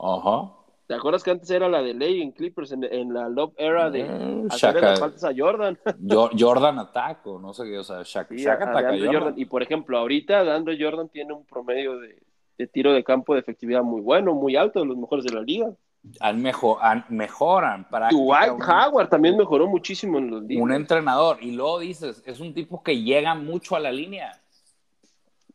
[0.00, 0.50] Ajá.
[0.88, 4.02] ¿Te acuerdas que antes era la de Ley en Clippers, en, la Love Era de
[4.02, 5.78] mm, hacerle faltas a Jordan?
[6.36, 9.34] Jordan ataco, no sé qué, o sea, Shaq, ataca Jordan.
[9.36, 12.20] Y por ejemplo, ahorita Andre Jordan tiene un promedio de,
[12.58, 15.42] de, tiro de campo de efectividad muy bueno, muy alto, de los mejores de la
[15.42, 15.72] liga
[16.20, 16.78] han mejor,
[17.08, 17.88] mejoran.
[17.88, 20.62] Para Dwight Howard también mejoró muchísimo en los días.
[20.62, 24.38] Un entrenador, y luego dices, es un tipo que llega mucho a la línea.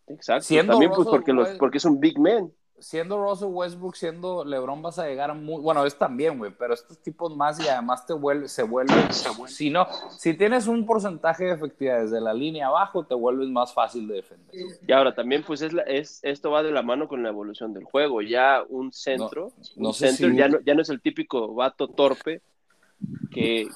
[0.07, 4.81] Exacto, también pues porque, los, porque es un big man siendo Russell Westbrook, siendo LeBron,
[4.81, 5.61] vas a llegar a muy.
[5.61, 8.93] Bueno, es también, güey, pero estos tipos más y además te vuelve, se vuelve.
[9.47, 13.73] Si no, si tienes un porcentaje de efectividad desde la línea abajo, te vuelves más
[13.73, 14.55] fácil de defender.
[14.85, 17.83] Y ahora también, pues es, es esto va de la mano con la evolución del
[17.83, 18.21] juego.
[18.21, 22.41] Ya un centro, no, centro ya, no, ya no es el típico vato torpe
[23.31, 23.67] que,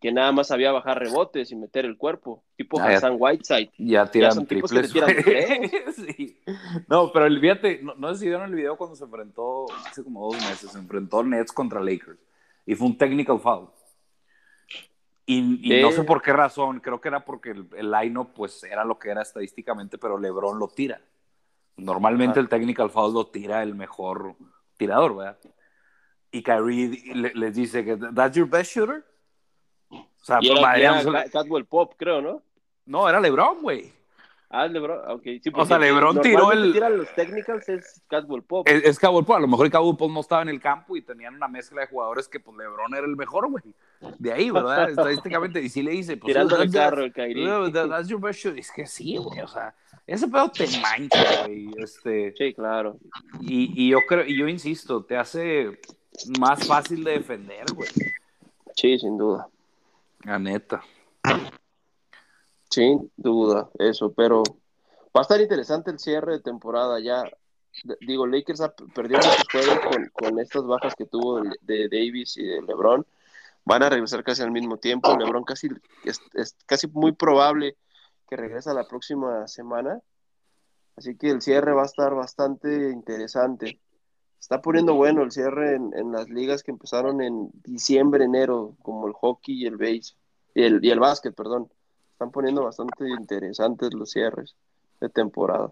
[0.00, 3.70] que, nada más sabía bajar rebotes y meter el cuerpo, tipo Hassan Whiteside.
[3.78, 4.92] Ya tiran triples.
[6.88, 10.04] No, pero el fíjate, no, no sé si vieron el video cuando se enfrentó hace
[10.04, 12.18] como dos meses, se enfrentó Nets contra Lakers
[12.66, 13.68] y fue un technical foul.
[15.28, 18.84] Y, no sé por qué razón, creo que era porque el, el line pues era
[18.84, 21.00] lo que era estadísticamente, pero LeBron lo tira.
[21.76, 24.36] Normalmente el technical foul lo tira el mejor
[24.76, 25.38] tirador, ¿verdad?
[26.36, 27.02] Y Kyrie
[27.34, 29.04] les dice que that's your best shooter.
[29.90, 32.42] O sea, y era, Cadwell Pop, creo, ¿no?
[32.84, 33.92] No, era LeBron, güey.
[34.48, 35.22] Ah, LeBron, ok.
[35.42, 36.72] Sí, o sea, LeBron tiró el.
[36.72, 38.68] tiran los technicals es Cadwell Pop.
[38.68, 39.36] Es, es Cadwell Pop.
[39.36, 41.88] A lo mejor Cadwell Pop no estaba en el campo y tenían una mezcla de
[41.88, 43.64] jugadores que, pues, LeBron era el mejor, güey.
[44.18, 44.90] De ahí, ¿verdad?
[44.90, 45.60] Estadísticamente.
[45.60, 46.32] Y sí le dice, pues.
[46.32, 47.72] Tirando el carro, el Kyrie.
[47.72, 48.58] That's your best shooter.
[48.58, 49.40] Es que sí, güey.
[49.40, 49.74] O sea,
[50.06, 51.70] ese pedo te mancha, güey.
[51.78, 52.34] Este.
[52.36, 52.98] Sí, claro.
[53.40, 55.80] Y, y yo creo, y yo insisto, te hace
[56.38, 57.88] más fácil de defender, güey.
[58.74, 59.48] Sí, sin duda.
[60.24, 60.82] La neta.
[62.70, 64.42] Sin duda, eso, pero
[65.16, 67.24] va a estar interesante el cierre de temporada ya.
[68.00, 72.62] Digo, Lakers ha perdido muchos juegos con, estas bajas que tuvo de, Davis y de
[72.62, 73.06] LeBron.
[73.64, 75.16] Van a regresar casi al mismo tiempo.
[75.16, 75.68] LeBron casi
[76.04, 77.76] es, es casi muy probable
[78.28, 80.00] que regrese la próxima semana.
[80.96, 83.80] Así que el cierre va a estar bastante interesante
[84.38, 89.12] está poniendo bueno el cierre en, las ligas que empezaron en diciembre, enero, como el
[89.12, 90.14] hockey y el base,
[90.54, 91.70] y el, y el básquet, perdón.
[92.12, 94.56] Están poniendo bastante interesantes los cierres
[95.00, 95.70] de temporada.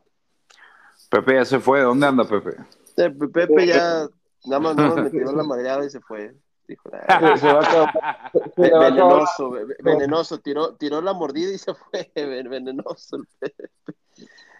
[1.08, 2.56] Pepe ya se fue, ¿dónde anda Pepe?
[2.96, 4.06] Eh, Pepe ya
[4.44, 6.34] nada más no me tiró la madreada y se fue.
[6.66, 6.90] Dijo,
[7.38, 13.70] se va venenoso, venenoso, tiró, tiró la mordida y se fue, venenoso el Pepe.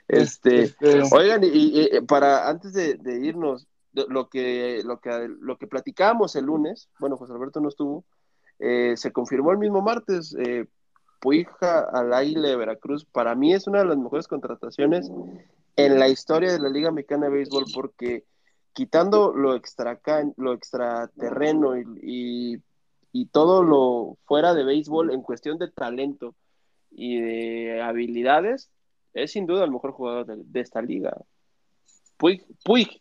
[0.06, 6.36] Este, este, oigan, y, para antes de, irnos, lo que, lo que, lo que platicamos
[6.36, 8.04] el lunes, bueno, José Alberto no estuvo,
[8.58, 10.34] eh, se confirmó el mismo martes.
[10.38, 10.66] Eh,
[11.20, 15.10] Puija al Águila de Veracruz, para mí es una de las mejores contrataciones
[15.76, 18.24] en la historia de la Liga Mexicana de Béisbol, porque
[18.74, 19.98] quitando lo, extra,
[20.36, 22.60] lo extraterreno y,
[23.12, 26.34] y, todo lo fuera de béisbol en cuestión de talento
[26.90, 28.70] y de habilidades,
[29.14, 31.16] es sin duda el mejor jugador de, esta liga.
[32.16, 33.00] Puig, Puig,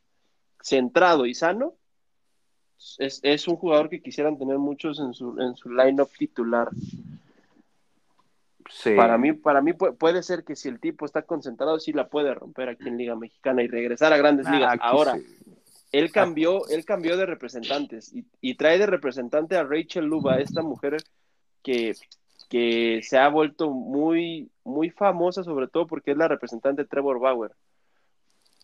[0.63, 1.75] centrado y sano,
[2.97, 6.69] es, un jugador que quisieran tener muchos en su, en su line-up titular.
[8.95, 12.33] Para mí, para mí puede ser que si el tipo está concentrado, sí la puede
[12.33, 14.77] romper aquí en Liga Mexicana y regresar a grandes ah, ligas.
[14.81, 15.17] Ahora,
[15.91, 18.11] él cambió, él cambió de representantes
[18.41, 20.97] y, trae de representante a Rachel Luba, esta mujer
[21.61, 21.93] que,
[22.49, 27.19] que se ha vuelto muy, muy famosa, sobre todo porque es la representante de Trevor
[27.19, 27.51] Bauer,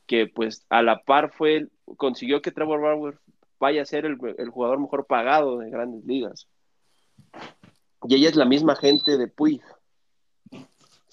[0.09, 3.19] que pues a la par fue, consiguió que Trevor Bauer
[3.59, 4.17] vaya a ser el,
[4.49, 6.47] jugador mejor pagado de grandes ligas.
[8.07, 9.61] Y ella es la misma gente de Puig.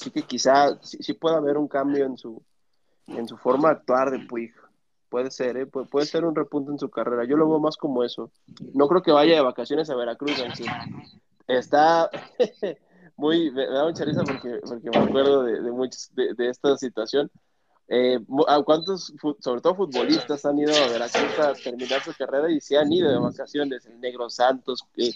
[0.01, 2.42] Así que quizá sí, pueda haber un cambio en su,
[3.09, 4.55] en su forma de actuar de Puig.
[5.11, 5.66] Puede ser, ¿eh?
[5.66, 7.26] puede, ser un repunte en su carrera.
[7.26, 8.32] Yo lo veo más como eso.
[8.72, 10.42] No creo que vaya de vacaciones a Veracruz.
[11.47, 12.11] Está
[13.16, 13.51] muy.
[13.51, 17.30] Me, da mucha risa porque, porque me acuerdo de, de, muchos, de, esta situación.
[17.89, 18.18] Eh,
[18.64, 22.93] ¿Cuántos, sobre todo futbolistas, han ido a Veracruz a terminar su carrera y se han
[22.93, 23.87] ido de vacaciones?
[23.87, 25.12] El Negro Santos, eh,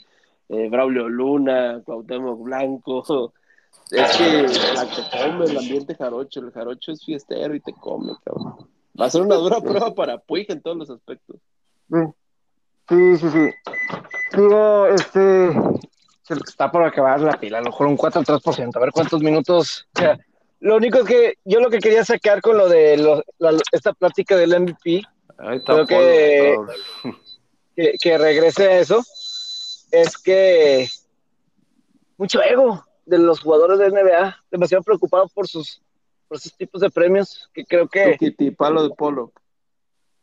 [0.49, 3.33] eh Braulio Luna, Cuauhtémoc Blanco,
[3.91, 4.43] es que
[4.75, 8.69] la que come el ambiente jarocho, el jarocho es fiestero y te come, cabrón.
[9.01, 11.37] Va a ser una dura prueba para Puig en todos los aspectos.
[12.89, 13.51] Sí, sí, sí.
[14.37, 15.51] Digo, este,
[16.29, 19.21] está por acabar la pila, a lo mejor un 4 o 3%, a ver cuántos
[19.23, 19.89] minutos.
[20.61, 23.23] Lo único es que yo lo que quería sacar con lo de
[23.73, 25.03] esta plática del MVP,
[25.65, 26.57] creo que,
[27.75, 29.03] que, que regrese a eso,
[29.91, 30.89] es que
[32.19, 35.83] mucho ego de los jugadores de NBA, demasiado preocupados por sus,
[36.29, 38.17] por sus tipos de premios, que creo que...
[38.57, 39.33] Palo de polo.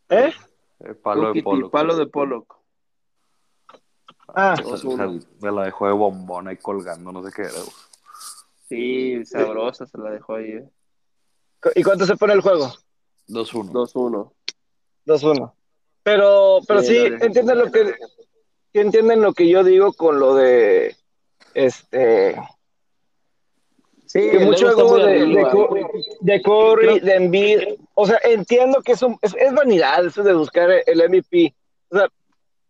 [0.09, 0.31] ¿Eh?
[0.79, 1.69] El palo de polo.
[1.71, 2.45] Palo de polo.
[4.29, 4.55] Ah,
[5.41, 7.53] me la dejó de bombón ahí colgando, no sé qué era.
[8.67, 10.51] Sí, sabrosa se la dejó ahí.
[10.51, 10.69] Eh.
[11.75, 12.73] ¿Y cuánto se pone el juego?
[13.27, 13.71] 2-1.
[13.71, 14.31] 2-1.
[15.05, 15.53] 2-1.
[16.03, 17.93] Pero, pero sí, entienden lo que
[18.73, 20.95] entienden lo que yo digo con lo de
[21.53, 22.35] este
[24.07, 25.25] Sí, que mucho de,
[26.21, 27.59] de, Curry, de Embiid.
[27.93, 31.53] O sea, entiendo que es, es, vanidad eso de buscar el MVP.
[31.89, 32.07] O sea,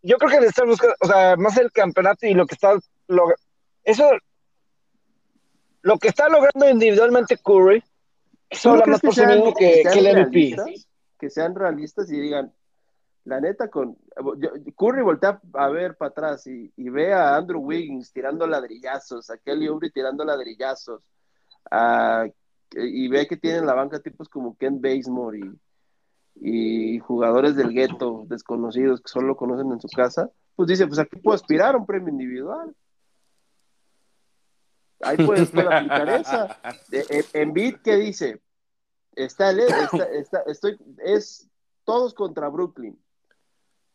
[0.02, 2.80] yo creo que le están buscando, o sea, más el campeonato y lo que está.
[3.08, 3.28] Lo,
[3.84, 4.10] eso.
[5.88, 7.82] Lo que está logrando individualmente Curry
[8.50, 10.56] es más por sí mismo que, que, el MVP.
[11.18, 12.54] Que sean realistas y digan,
[13.24, 13.98] la neta, con
[14.76, 19.38] Curry voltea a ver para atrás y, y, ve a Andrew Wiggins tirando ladrillazos, a
[19.38, 21.10] Kelly Oubre tirando ladrillazos,
[22.74, 25.54] y ve que tienen la banca tipos como Ken Basemore
[26.36, 31.16] y, jugadores del gueto desconocidos que solo conocen en su casa, pues dice, pues aquí
[31.16, 32.76] puedo aspirar a un premio individual.
[35.02, 36.60] Ahí puedes aplicar esa.
[37.34, 38.42] En Beat, ¿qué dice?
[39.16, 41.48] Está, está, está, estoy, es
[41.84, 42.98] todos contra Brooklyn.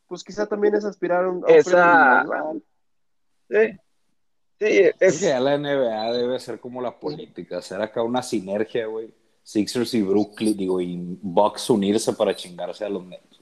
[0.07, 2.63] Pues quizá también es aspirar a un, premio individual.
[3.49, 4.95] Sí.
[5.01, 5.21] es...
[5.21, 9.15] que la NBA debe ser como la política, hacer acá una sinergia, güey.
[9.45, 13.41] Sixers y Brooklyn, digo, y Bucks unirse para chingarse a los Nets.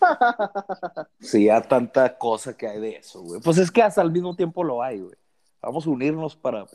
[1.20, 3.40] sí, ya tanta cosa que hay de eso, güey.
[3.40, 5.16] Pues es que hasta al mismo tiempo lo hay, güey.
[5.62, 6.66] Vamos a unirnos para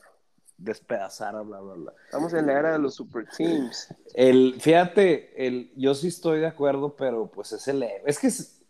[0.58, 1.94] despedazar, bla, bla, bla.
[2.06, 3.94] Estamos en la era de los super teams.
[4.14, 7.84] El, fíjate, el, yo sí estoy de acuerdo, pero pues es el...
[8.06, 8.62] Es que es,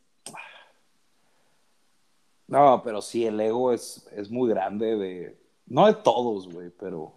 [2.51, 5.37] no, pero sí, el ego es, es muy grande de.
[5.67, 7.13] No de todos, güey, pero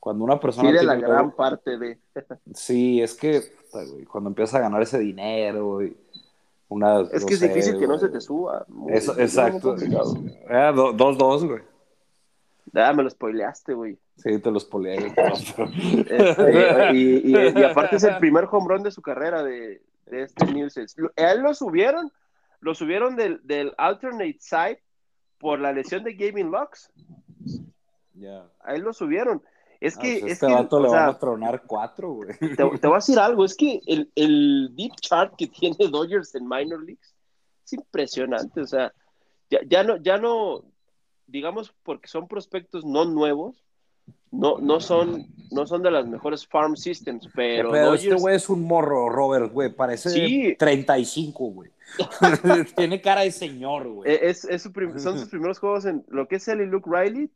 [0.00, 0.70] cuando una persona.
[0.70, 1.98] Sí, de la gran parte de.
[2.54, 3.42] sí, es que
[4.10, 5.94] cuando empiezas a ganar ese dinero y
[6.68, 7.02] una.
[7.12, 8.64] Es que es difícil que no se te suba.
[9.18, 9.76] exacto.
[9.76, 11.60] Eh, dos, dos, güey.
[12.72, 13.98] Ya me lo spoileaste, güey.
[14.16, 15.14] Sí, te lo spoileé.
[16.08, 20.46] Este, y, y, aparte es el primer home run de su carrera de, de este
[20.46, 20.76] News.
[20.76, 22.10] él lo subieron
[22.60, 24.82] lo subieron del, del alternate side
[25.38, 26.90] por la lesión de Gaming Locks.
[28.14, 28.46] Ya.
[28.60, 29.42] Ahí lo subieron.
[29.80, 30.18] Es ah, que.
[30.20, 32.36] Pues este que, vato le van a tronar cuatro, güey.
[32.56, 36.48] Te, voy a decir algo: es que el, el, deep chart que tiene Dodgers en
[36.48, 37.14] minor leagues
[37.64, 38.60] es impresionante.
[38.60, 38.92] O sea,
[39.50, 40.64] ya, ya, no, ya no,
[41.28, 43.62] digamos, porque son prospectos no nuevos,
[44.30, 47.70] no, no, son, no son de las mejores farm systems, pero.
[47.70, 49.70] Pero este güey es un morro, Robert, güey.
[49.70, 50.56] Parece sí.
[50.58, 51.70] 35, güey.
[52.76, 54.10] Tiene cara de señor, güey.
[54.10, 57.30] E, es, es son sus primeros juegos en lo que es él y Luke Riley.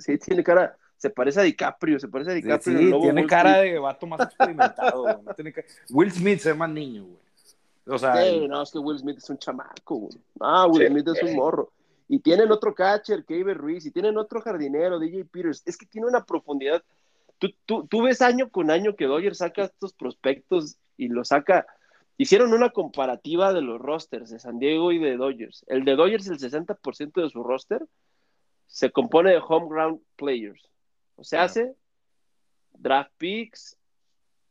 [0.00, 0.76] sí, tiene cara.
[0.96, 2.78] Se parece a DiCaprio, se parece a DiCaprio.
[2.78, 5.54] Sí, tiene cara de vato más experimentado, güey.
[5.90, 7.18] Will Smith es más niño, güey.
[7.86, 10.14] O sea, sí, no, es que Will Smith es un chamaco, güey.
[10.40, 11.70] Ah, Will Smith es un morro.
[12.08, 15.62] Y tienen otro catcher, Kevin Ruiz, y tienen otro jardinero, DJ Peters.
[15.66, 16.82] Es que tiene una profundidad.
[17.38, 21.66] Tú, tú, tú ves año con año que Dodgers saca estos prospectos y lo saca.
[22.16, 25.64] Hicieron una comparativa de los rosters de San Diego y de Dodgers.
[25.68, 27.86] El de Dodgers, el 60% de su roster
[28.66, 30.68] se compone de home ground players.
[31.16, 31.74] O sea, hace
[32.72, 33.76] draft picks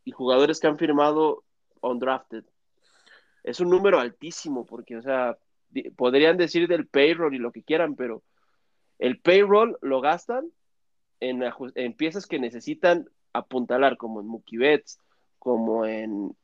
[0.04, 1.44] y jugadores que han firmado
[1.82, 2.44] undrafted.
[3.44, 5.38] Es un número altísimo porque, o sea,
[5.96, 8.24] podrían decir del payroll y lo que quieran, pero
[9.00, 10.50] el payroll lo gastan
[11.20, 11.44] en,
[11.76, 15.00] en piezas que necesitan apuntalar, como en Mookie Betts,
[15.40, 16.36] como en,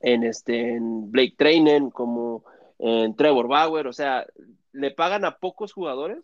[0.00, 2.44] en, este, en Blake Trainen, como
[2.78, 4.26] en Trevor Bauer, o sea,
[4.72, 6.22] le pagan a pocos jugadores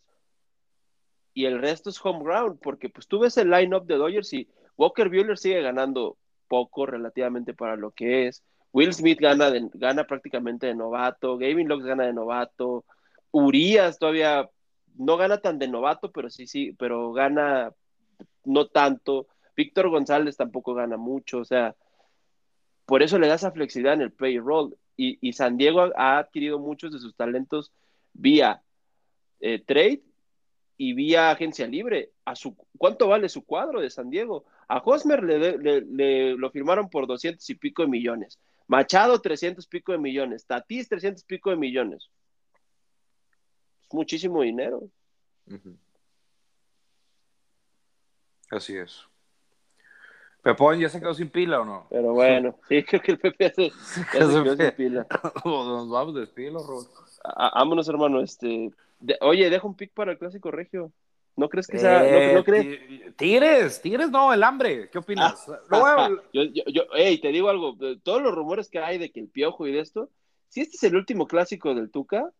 [1.33, 4.49] y el resto es home ground, porque pues tú ves el line-up de Dodgers y
[4.76, 6.16] Walker Buehler sigue ganando
[6.49, 11.86] poco relativamente para lo que es, Will Smith gana, gana prácticamente de novato, Gavin Locke
[11.86, 12.84] gana de novato,
[13.32, 14.48] Urias todavía
[14.96, 17.72] no gana tan de novato, pero sí, sí, pero gana
[18.44, 19.26] no tanto.
[19.56, 21.74] Víctor González tampoco gana mucho, o sea,
[22.86, 24.76] por eso le da esa flexibilidad en el payroll.
[24.96, 27.72] Y, San Diego ha adquirido muchos de sus talentos
[28.12, 28.62] vía
[29.40, 30.02] eh, trade
[30.76, 32.10] y vía agencia libre.
[32.26, 32.34] A
[32.76, 34.44] ¿Cuánto vale su cuadro de San Diego?
[34.68, 38.38] A Hosmer le, le, lo firmaron por doscientos y pico de millones.
[38.70, 40.46] Machado, 300 pico de millones.
[40.46, 42.08] Tatis, 300 pico de millones.
[43.82, 44.88] Es muchísimo dinero.
[48.48, 49.04] Así es.
[50.42, 51.88] Pepón ya se quedó sin pila o no?
[51.90, 53.72] Pero bueno, sí, creo que el Pepe se,
[54.12, 55.04] quedó sin pila.
[55.44, 56.60] Nos vamos de pila,
[57.56, 58.20] Vámonos, hermano.
[58.20, 58.70] Este,
[59.20, 60.92] oye, deja un pick para el clásico regio.
[61.37, 62.35] ¿No crees que sea.?
[62.35, 63.16] ¿no, crees?
[63.16, 64.91] Tigres, Tigres no, el hambre.
[64.91, 65.47] ¿Qué opinas?
[65.70, 67.76] Ah, yo, yo, hey, te digo algo.
[68.03, 70.11] Todos los rumores que hay de que el piojo y de esto,
[70.49, 72.31] si este es el último clásico del Tuca,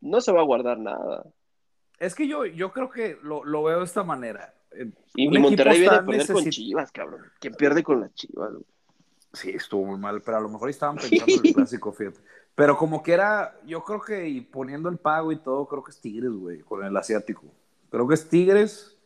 [0.00, 1.24] no se va a guardar nada.
[1.98, 4.54] Es que yo, yo creo que lo, lo veo de esta manera.
[5.14, 7.20] Y, Monterrey viene a poner con Chivas, cabrón.
[7.38, 8.52] ¿Quién pierde con las Chivas?
[9.32, 12.20] Sí, estuvo muy mal, pero a lo mejor estaban pensando en el clásico, fíjate.
[12.54, 15.90] Pero como que era, yo creo que y poniendo el pago y todo, creo que
[15.90, 17.44] es Tigres, güey, con el asiático.
[17.92, 18.96] Creo que es Tigres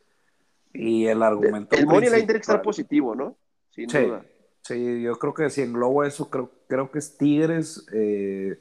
[0.72, 1.74] y el argumento.
[1.74, 3.36] El money line tiene que estar positivo, ¿no?
[3.70, 4.24] Sin sí, duda.
[4.62, 7.84] Sí, yo creo que si englobo eso, creo, creo que es Tigres.
[7.92, 8.60] Eh,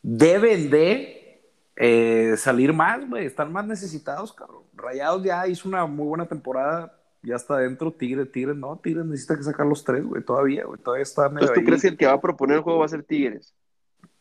[0.00, 1.42] deben de
[1.74, 3.26] eh, salir más, güey.
[3.26, 4.62] Están más necesitados, cabrón.
[4.74, 6.96] Rayados ya hizo una muy buena temporada.
[7.24, 7.90] Ya está dentro.
[7.90, 8.76] Tigres, Tigres, no.
[8.76, 10.22] Tigres necesita que sacar los tres, güey.
[10.22, 10.80] Todavía, güey.
[10.80, 12.84] Todavía está medio Entonces, ¿tú crees que el que va a proponer el juego va
[12.84, 13.52] a ser Tigres?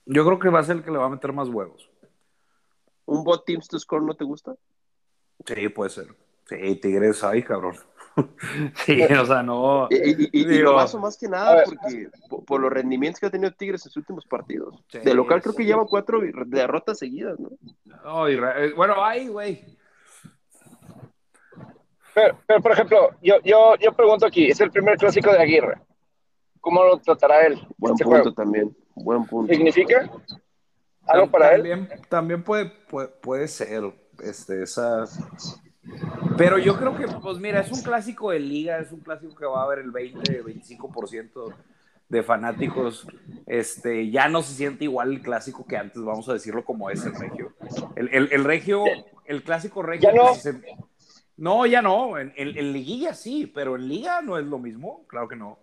[0.07, 1.91] Yo creo que va a ser el que le va a meter más huevos.
[3.05, 4.55] ¿Un bot Teams to Score no te gusta?
[5.45, 6.07] Sí, puede ser.
[6.47, 7.75] Sí, Tigres ahí, cabrón.
[8.85, 9.87] sí, o sea, no.
[9.89, 12.09] Y, lo paso más que nada porque
[12.45, 14.83] por, los rendimientos que ha tenido Tigres en sus últimos partidos.
[14.91, 18.27] de local creo que lleva cuatro derrotas seguidas, ¿no?
[18.27, 19.63] Eh, bueno, ahí, güey.
[22.13, 25.79] Pero, pero, por ejemplo, yo, yo, yo pregunto aquí, es el primer clásico de Aguirre.
[26.59, 27.59] ¿Cómo lo tratará él?
[27.77, 28.75] Buen este punto también.
[28.95, 29.53] Buen punto.
[29.53, 30.11] ¿Significa
[31.07, 31.89] algo para él?
[32.09, 33.93] También puede, puede, puede ser
[34.23, 35.05] este, esa...
[36.37, 39.45] Pero yo creo que, pues mira, es un clásico de liga, es un clásico que
[39.45, 41.53] va a haber el 20, 25%
[42.11, 43.07] de fanáticos.
[43.47, 47.03] Este, ya no se siente igual el clásico que antes, vamos a decirlo como es
[47.05, 47.53] el regio.
[47.95, 48.83] El, regio,
[49.25, 50.09] el clásico regio.
[50.11, 50.31] ¿Ya no?
[51.37, 52.17] no, ya no.
[52.19, 55.57] En, en, liguilla sí, pero en liga no es lo mismo, claro que no.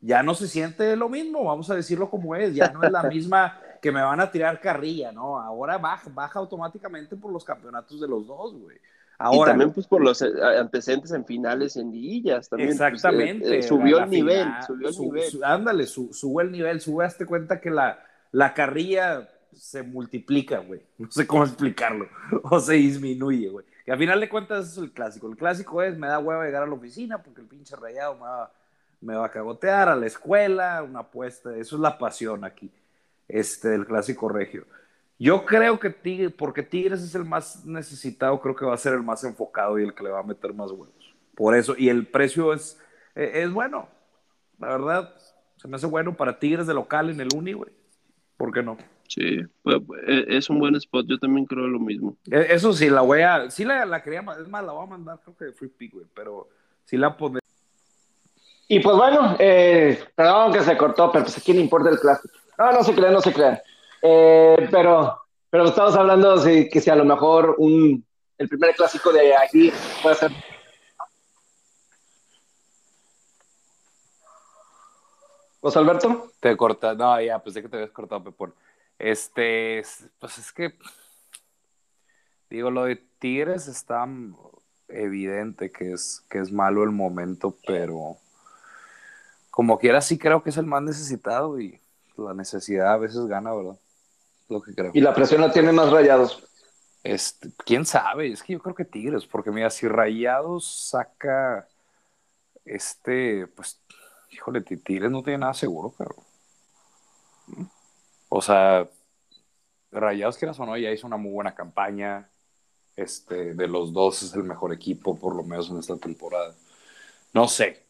[0.00, 3.04] Ya no se siente lo mismo, vamos a decirlo como es, ya no es la
[3.04, 5.40] misma que me van a tirar carrilla, ¿no?
[5.40, 8.78] Ahora baja, baja automáticamente por los campeonatos de los dos, güey.
[9.18, 12.68] Ahora, y también pues por los eh, antecedentes en finales en liguillas también.
[12.68, 13.58] Pues, Exactamente.
[13.58, 15.44] Eh, subió el nivel, subió el nivel.
[15.44, 17.98] ándale, sube el nivel, sube, hazte cuenta que la,
[18.30, 20.82] la carrilla se multiplica, güey.
[20.98, 22.06] No sé cómo explicarlo.
[22.44, 23.66] O se disminuye, güey.
[23.84, 25.28] Que al final de cuentas es el clásico.
[25.28, 28.20] El clásico es, me da hueva llegar a la oficina porque el pinche rayado me
[28.20, 28.52] va,
[29.00, 31.56] me va a cagotear a la escuela, una apuesta.
[31.56, 32.70] Eso es la pasión aquí
[33.32, 34.66] este, del clásico regio.
[35.18, 38.92] Yo creo que Tigres, porque Tigres es el más necesitado, creo que va a ser
[38.92, 41.14] el más enfocado y el que le va a meter más huevos.
[41.34, 42.78] Por eso, y el precio es,
[43.14, 43.88] e, es bueno,
[44.58, 45.14] la verdad,
[45.56, 47.70] se me hace bueno para Tigres de local en el Uni, güey.
[48.36, 48.76] ¿Por qué no?
[49.08, 52.16] Sí, pues, e, es un buen spot, yo también creo lo mismo.
[52.30, 54.90] E, eso sí, la voy a, sí la, la quería, es más, la voy a
[54.90, 56.48] mandar creo que de Free Pick, güey, pero
[56.84, 57.40] sí la pondré.
[58.68, 62.00] Y pues bueno, eh, perdón que se cortó, pero pues a quién le importa el
[62.00, 62.41] clásico.
[62.62, 63.60] No, no se crean, no se crean.
[64.02, 68.06] Eh, pero, pero estamos hablando de que si a lo mejor un,
[68.38, 70.30] el primer clásico de aquí puede ser
[75.60, 76.30] José Alberto?
[76.38, 78.54] Te corta, no, ya, pues de que te habías cortado, Pepón.
[78.96, 79.82] Este,
[80.20, 80.74] pues es que,
[82.48, 84.06] digo, lo de Tigres está
[84.86, 88.18] evidente que es, que es malo el momento, pero
[89.50, 91.81] como quiera sí creo que es el más necesitado y
[92.16, 93.78] la necesidad a veces gana, ¿verdad?
[94.48, 94.90] Lo que creo.
[94.94, 96.42] Y la presión la tiene más rayados.
[97.02, 101.66] Este, quién sabe, es que yo creo que Tigres, porque mira, si Rayados saca
[102.64, 103.80] este, pues
[104.30, 106.14] híjole, Tigres no tiene nada seguro, pero.
[108.28, 108.88] O sea,
[109.90, 112.28] Rayados, quieras o no, ya hizo una muy buena campaña.
[112.96, 116.54] Este, de los dos es el mejor equipo, por lo menos en esta temporada.
[117.32, 117.84] No sé.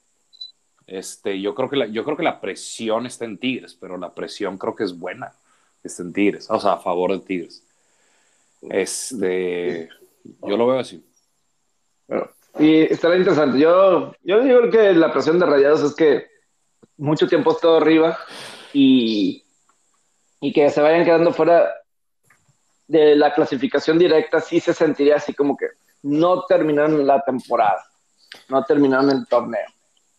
[0.92, 4.12] Este, yo creo que la, yo creo que la presión está en Tigres, pero la
[4.12, 5.32] presión creo que es buena.
[5.82, 7.64] Está en Tigres, o sea, a favor de Tigres.
[8.68, 9.88] Este,
[10.46, 11.02] yo lo veo así.
[12.58, 13.58] y estará interesante.
[13.58, 16.26] Yo, yo digo que la presión de Rayados es que
[16.98, 18.18] mucho tiempo todo arriba
[18.74, 19.42] y,
[20.42, 21.72] y que se vayan quedando fuera
[22.86, 25.68] de la clasificación directa, sí se sentiría así como que
[26.02, 27.82] no terminaron la temporada,
[28.50, 29.66] no terminaron el torneo.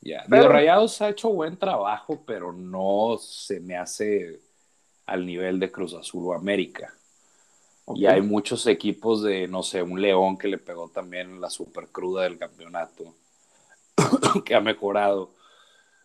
[0.04, 0.48] Ya, yeah.
[0.48, 4.42] Rayados ha hecho buen trabajo, pero no se me hace
[5.06, 6.94] al nivel de Cruz Azul o América.
[7.96, 11.88] Y hay muchos equipos de, no sé, un León que le pegó también la super
[11.88, 13.14] cruda del campeonato,
[14.46, 15.32] que ha mejorado.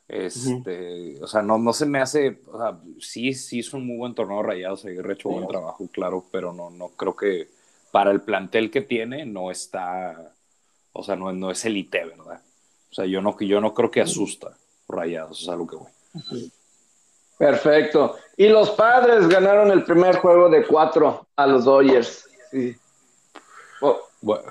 [0.08, 3.98] Este, o sea, no, no se me hace, o sea, sí, sí es un muy
[3.98, 7.48] buen torneo rayado, ha hecho buen trabajo, claro, pero no, no creo que
[7.92, 10.32] para el plantel que tiene no está,
[10.92, 12.40] o sea, no, no es elite, ¿verdad?
[12.90, 14.56] O sea, yo no, yo no creo que asusta
[14.88, 16.52] rayados, es algo que voy.
[17.38, 18.16] Perfecto.
[18.36, 22.28] Y los padres ganaron el primer juego de cuatro a los Dodgers.
[22.50, 22.76] Sí.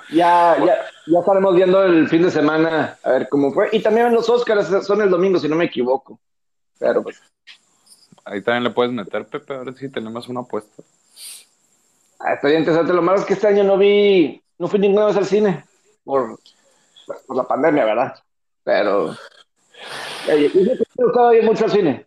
[0.10, 3.68] Ya, ya, ya estaremos viendo el fin de semana a ver cómo fue.
[3.74, 6.18] Y también los Oscars son el domingo, si no me equivoco.
[6.80, 7.22] Pero pues.
[8.24, 10.84] Ahí también le puedes meter, Pepe, a ver si tenemos una apuesta.
[12.20, 12.94] Ah, estaría interesante.
[12.94, 15.66] Lo malo es que este año no vi, no fui ninguna vez al cine
[16.06, 16.40] por,
[17.26, 18.16] por la pandemia, ¿verdad?
[18.68, 19.15] Pero.
[20.28, 22.05] Eh, yo he gustado ir mucho al cine,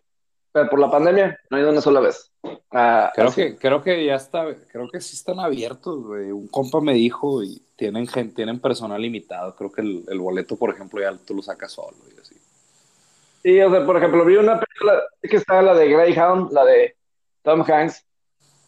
[0.51, 2.31] pero por la pandemia no he ido una sola vez.
[2.71, 6.31] Ah, creo, que, creo que ya está, creo que sí están abiertos, güey.
[6.31, 9.55] Un compa me dijo y tienen, tienen personal limitado.
[9.55, 12.35] Creo que el, boleto, por ejemplo, ya tú lo sacas solo y así.
[13.41, 16.95] Sí, o sea, por ejemplo, vi una película que estaba la de Greyhound, la de
[17.41, 18.05] Tom Hanks,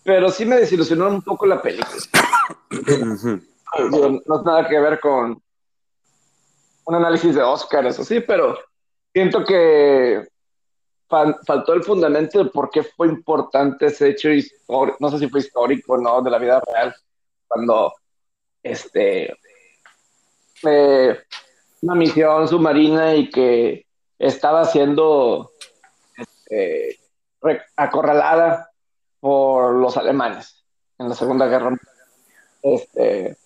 [0.04, 2.02] pero sí me desilusionó un poco la película.
[3.92, 5.43] no es nada que ver con
[6.86, 8.58] un análisis de Oscar, eso sí, pero
[9.14, 10.28] siento que
[11.08, 15.42] faltó el fundamento de por qué fue importante ese hecho histórico, no sé si fue
[15.42, 16.96] histórico o no, de la vida real,
[17.48, 17.94] cuando
[18.64, 19.38] este
[20.64, 21.20] eh,
[21.82, 23.86] una misión submarina y que
[24.18, 25.52] estaba siendo
[26.18, 26.98] este,
[27.76, 28.72] acorralada
[29.20, 30.64] por los alemanes
[30.98, 31.78] en la Segunda Guerra.
[32.62, 33.38] Este,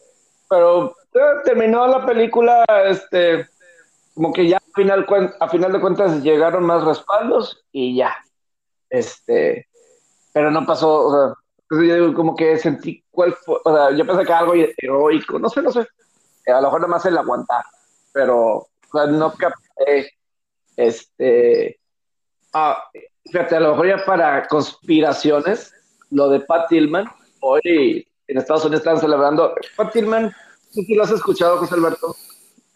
[0.48, 0.96] pero
[1.44, 3.48] terminó la película, este,
[4.14, 5.06] como que ya a final,
[5.40, 8.16] a final de cuentas llegaron más respaldos y ya.
[8.90, 9.68] Este,
[10.34, 11.34] pero no pasó, o sea,
[11.68, 15.62] pues yo como que sentí cuál o sea, yo pensé que algo heroico, no sé,
[15.62, 15.86] no sé,
[16.48, 17.66] a lo mejor nada más el aguantar,
[18.14, 20.14] pero no capté,
[20.76, 21.80] este,
[22.54, 22.84] ah,
[23.26, 25.74] fíjate, a lo mejor ya para conspiraciones,
[26.12, 27.06] lo de Pat Tillman,
[27.42, 30.34] hoy en Estados Unidos están celebrando, Pat Tillman,
[30.74, 32.16] ¿tú lo has escuchado, José Alberto?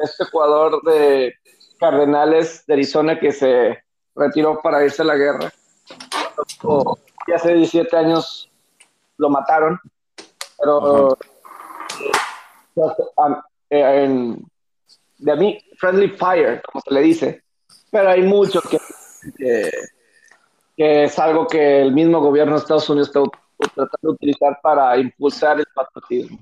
[0.03, 1.35] este jugador de
[1.79, 3.83] Cardenales de Arizona que se
[4.15, 5.51] retiró para irse a la guerra.
[7.27, 8.49] Y hace 17 años
[9.17, 9.79] lo mataron,
[10.57, 11.17] pero
[13.69, 14.43] eh, en,
[15.17, 17.43] de a mí, friendly fire, como se le dice,
[17.91, 18.79] pero hay mucho que,
[20.75, 23.21] que, es algo que el mismo gobierno de Estados Unidos está
[23.75, 26.39] tratando de utilizar para impulsar el patriotismo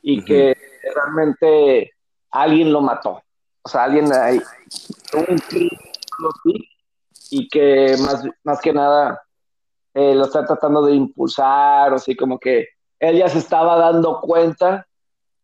[0.00, 0.56] y que
[0.94, 1.92] realmente
[2.30, 3.22] alguien lo mató.
[3.62, 4.40] O sea, alguien ahí,
[5.14, 5.40] un
[7.30, 9.22] y que más, más que nada
[9.94, 12.68] eh, lo está tratando de impulsar, o así como que
[12.98, 14.86] él ya se estaba dando cuenta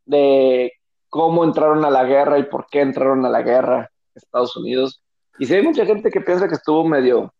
[0.04, 0.72] de
[1.08, 5.02] cómo entraron a la guerra y por qué entraron a la guerra Estados Unidos.
[5.38, 7.32] Y si hay mucha gente que piensa que estuvo medio,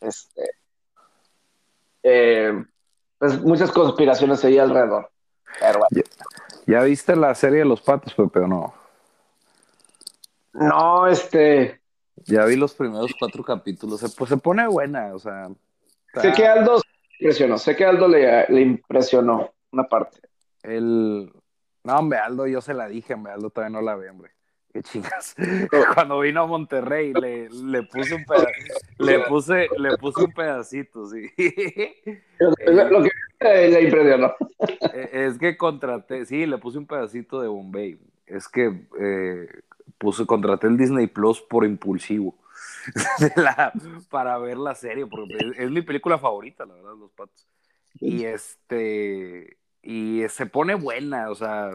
[0.00, 0.42] este,
[2.02, 2.64] eh,
[3.18, 5.10] pues, muchas conspiraciones ahí alrededor.
[5.60, 6.02] Pero bueno.
[6.66, 8.74] ¿Ya, viste la serie de los patos, Pepe, o no?
[10.52, 11.80] No, este.
[12.26, 14.00] Ya vi los primeros cuatro capítulos.
[14.00, 15.48] Se, pues se pone buena, o sea.
[16.14, 16.80] Sé que Aldo
[17.18, 20.20] impresionó, sé que Aldo le, le impresionó una parte.
[20.62, 21.32] El.
[21.82, 24.30] No, hombre, Aldo, yo se la dije, hombre, Aldo todavía no la ve, hombre.
[24.74, 25.36] Qué chingas.
[25.94, 28.24] Cuando vino a Monterrey le, le puse un
[28.98, 31.30] le puse, le puse un pedacito, sí.
[32.40, 34.34] Lo que le impresionó.
[34.92, 38.00] E, es que contraté, sí, le puse un pedacito de Bombay.
[38.26, 39.46] Es que eh,
[39.96, 42.36] puse, contraté el Disney Plus por impulsivo.
[44.10, 47.46] para ver la serie, porque es, mi película favorita, la verdad, Los Patos.
[48.00, 51.70] Y este, y se pone buena, o sea,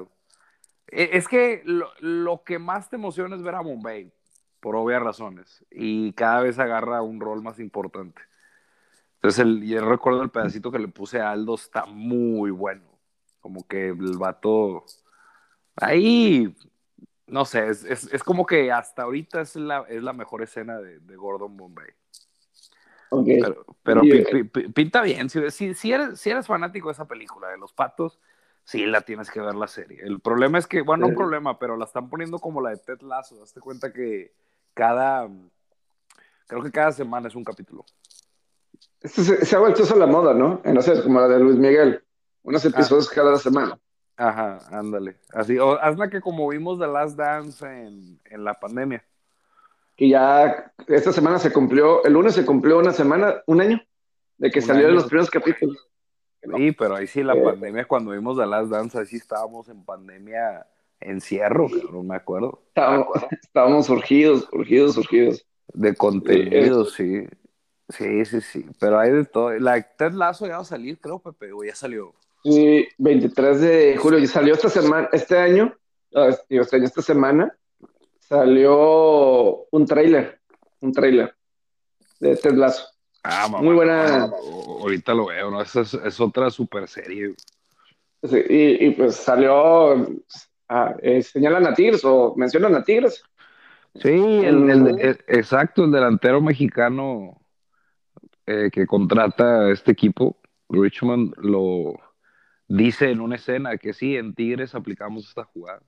[0.91, 4.11] es que lo, que más te emociona es ver a Bombay,
[4.59, 8.21] por obvias razones, y cada vez agarra un rol más importante.
[9.15, 12.85] Entonces, el, yo recuerdo el pedacito que le puse a Aldo, está muy bueno.
[13.41, 14.85] Como que el vato.
[15.75, 16.55] Ahí.
[17.27, 21.55] No sé, es, como que hasta ahorita es la, es la mejor escena de, Gordon
[21.55, 21.89] Bombay.
[23.83, 24.01] Pero,
[24.73, 25.29] pinta bien.
[25.29, 28.19] Si, si, eres, si eres fanático de esa película, de los patos,
[28.70, 29.99] sí la tienes que ver la serie.
[30.03, 32.78] El problema es que, bueno, no un problema, pero la están poniendo como la de
[32.78, 33.41] Ted Lasso.
[33.41, 34.32] Hazte cuenta que
[34.76, 35.28] cada,
[36.45, 37.84] creo que cada semana es un capítulo.
[39.01, 40.61] se, ha vuelto eso la moda, ¿no?
[40.63, 42.03] En sé, como la de Luis Miguel.
[42.43, 42.70] Unos ah.
[42.70, 43.80] episodios cada semana.
[44.15, 45.17] Ajá, ándale.
[45.34, 49.03] Así, o hazla que como vimos The Last Dance en, en la pandemia.
[49.97, 53.82] Y ya esta semana se cumplió, el lunes se cumplió una semana, un año,
[54.38, 55.89] de que salieron los primeros capítulos.
[56.41, 59.67] Sí, pero ahí sí la eh, pandemia, cuando vimos The Last Dance, ahí sí estábamos
[59.69, 60.65] en pandemia
[60.99, 62.61] encierro, no me acuerdo.
[63.41, 65.45] Estábamos, surgidos, surgidos, surgidos.
[65.73, 67.25] De contenido, sí.
[67.89, 68.65] Sí, sí, sí.
[68.79, 69.51] Pero hay de todo.
[69.59, 72.13] La Ted Lazo ya va a salir, creo, Pepe, o ya salió.
[72.43, 74.19] Sí, 23 de julio.
[74.19, 75.75] Y salió esta semana, este año,
[76.49, 77.55] este año, esta semana,
[78.19, 80.39] salió un tráiler,
[80.81, 81.35] un tráiler
[82.19, 82.85] de Ted Lazo.
[83.32, 84.25] Ah, Muy buena.
[84.25, 85.61] ahorita lo veo, ¿no?
[85.61, 87.34] Esa es, otra super serie.
[88.23, 90.07] Sí, y, pues salió.
[90.67, 93.23] Ah, eh, señalan a Tigres o mencionan a Tigres.
[93.95, 97.41] Sí, el, exacto, el delantero mexicano
[98.45, 100.38] eh, que contrata este equipo,
[100.69, 101.93] Richmond, lo
[102.67, 105.82] dice en una escena que sí, en Tigres aplicamos esta jugada.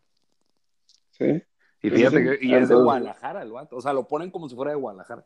[1.12, 1.44] Sí.
[1.82, 3.78] Y fíjate que y es de Guadalajara el vato.
[3.78, 5.26] O sea, lo ponen como si fuera de Guadalajara.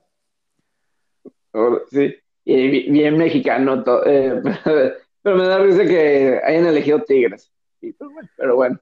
[1.89, 4.41] Sí, y bien mexicano, eh,
[5.21, 7.51] pero me da risa que hayan elegido Tigres.
[7.79, 7.95] Pues
[8.37, 8.79] pero bueno.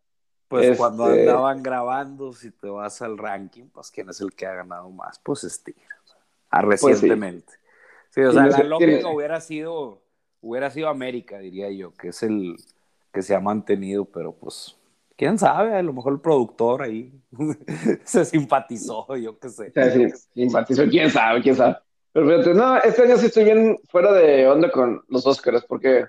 [0.48, 4.46] Pues cuando este andaban grabando, si te vas al ranking, pues quién es el que
[4.46, 5.88] ha ganado más, pues es Tigres.
[6.52, 7.54] Ah, pues recientemente.
[8.12, 8.22] sí.
[8.22, 10.04] o sea, la lógica hubiera sido,
[10.42, 12.56] hubiera sido América, diría yo, que es el
[13.12, 14.78] que se ha mantenido, pero pues,
[15.18, 17.12] quién sabe, a lo mejor el productor ahí
[18.04, 19.72] se simpatizó, yo qué sé.
[19.74, 21.78] Sí, simpatizó, quién sabe, quién sabe.
[22.14, 26.06] Pero no, este año sí estoy bien fuera de onda con los Oscars, porque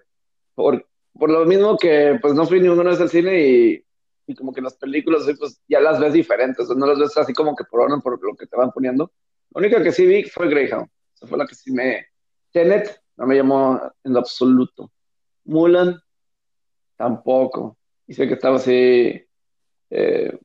[0.55, 0.87] por,
[1.19, 3.85] por lo mismo que pues no fui ni una vez al cine y,
[4.27, 7.57] y como que las películas pues ya las ves diferentes, no las ves así como
[7.57, 9.13] que por orden por lo que te van poniendo.
[9.51, 12.07] La única que sí vi fue Greyhound, esa fue la que sí me...
[12.53, 14.93] Tenet no me llamó en lo absoluto.
[15.45, 15.99] Mulan
[16.97, 17.79] tampoco.
[18.07, 19.25] Y sé que estaba así...
[19.91, 20.39] Eh,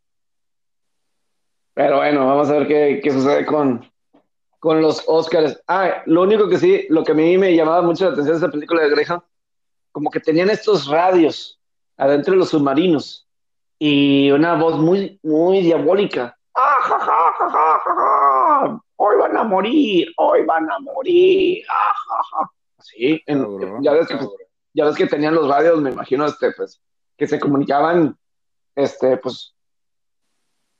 [1.73, 3.85] pero bueno, vamos a ver qué, qué sucede con,
[4.59, 5.61] con los Oscars.
[5.67, 8.45] Ah, lo único que sí, lo que a mí me llamaba mucho la atención de
[8.45, 9.23] esta película de Greyhound,
[9.91, 11.59] como que tenían estos radios
[11.97, 13.27] adentro de los submarinos
[13.79, 16.37] y una voz muy, muy diabólica.
[16.55, 21.63] ¡Ah, ja, ja, ja, Hoy van a morir, hoy van a morir.
[21.69, 22.49] ¡Ah!
[22.81, 23.21] Sí,
[23.81, 24.17] ya, ves que,
[24.73, 26.81] ya ves que tenían los radios, me imagino, este, pues,
[27.17, 28.17] que se comunicaban,
[28.75, 29.53] este, pues,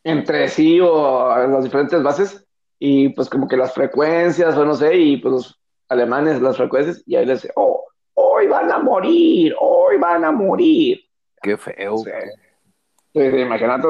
[0.03, 2.45] entre sí o en las diferentes bases
[2.79, 7.03] y pues como que las frecuencias o no sé, y pues los alemanes las frecuencias,
[7.05, 11.01] y ahí les dice, oh, hoy van a morir, hoy van a morir.
[11.41, 11.97] Qué feo.
[11.97, 13.21] Sí.
[13.21, 13.87] imagínate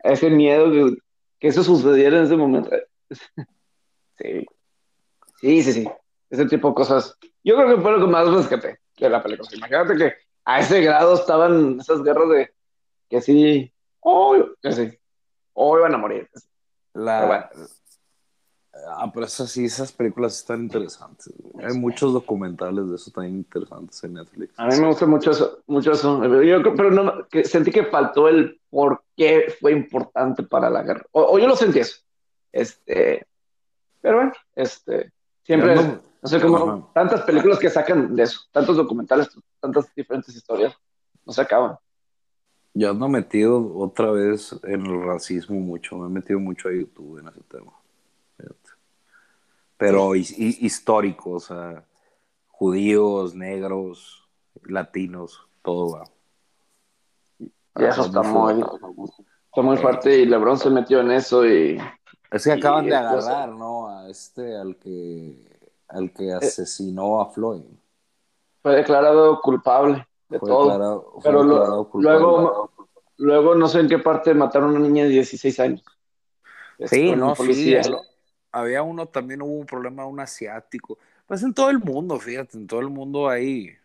[0.00, 0.70] ese miedo
[1.40, 2.70] que, eso sucediera en ese momento.
[4.18, 4.46] sí.
[5.40, 5.88] Sí, sí, sí.
[6.30, 7.16] Ese tipo de cosas.
[7.44, 9.48] Yo creo que fue lo que más rescaté de la película.
[9.54, 12.50] Imagínate que a ese grado estaban esas guerras de
[13.08, 14.98] que sí, hoy, que sí,
[15.54, 16.28] hoy van a morir.
[16.92, 17.50] La,
[18.86, 21.32] Ah, pero esas sí, esas películas están interesantes.
[21.62, 24.54] Hay muchos documentales de eso tan interesantes en Netflix.
[24.56, 26.20] A mí me gusta mucho eso, mucho eso.
[26.20, 31.06] pero no, que sentí que faltó el por qué fue importante para la guerra.
[31.12, 31.98] O, yo lo sentí eso.
[32.52, 33.26] Este,
[34.00, 35.76] pero bueno, este, siempre.
[36.20, 39.28] No sé cómo, tantas películas que sacan de eso, tantos documentales,
[39.60, 40.74] tantas diferentes historias,
[41.24, 41.76] no se acaban.
[42.74, 47.18] Yo ando metido otra vez en el racismo mucho, me he metido mucho a YouTube
[47.18, 47.72] en ese tema.
[49.78, 51.84] Pero histórico, o sea,
[52.48, 54.28] judíos, negros,
[54.64, 56.04] latinos, todo va.
[57.38, 61.78] Y eso está muy, está muy fuerte y LeBron se metió en eso y...
[62.30, 63.88] Es que acaban de agarrar, ¿no?
[63.88, 67.62] A este, al que, al que asesinó a Floyd.
[68.60, 71.20] Fue declarado culpable de todo.
[71.22, 71.42] pero
[71.94, 72.70] luego,
[73.16, 75.84] luego no sé en qué parte mataron a una niña de 16 años.
[76.86, 77.76] Sí, no, sí.
[78.52, 80.98] Había uno, también hubo un problema, un asiático.
[81.26, 83.76] Pues en todo el mundo, fíjate, en todo el mundo hay.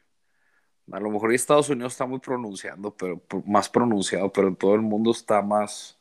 [0.91, 4.81] A lo mejor Estados Unidos está muy pronunciando, pero más pronunciado, pero en todo el
[4.81, 5.98] mundo está más.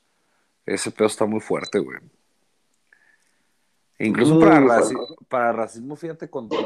[0.67, 1.99] Ese pedo está muy fuerte, güey.
[3.99, 4.65] Incluso para,
[5.29, 6.59] para racismo, fíjate, contra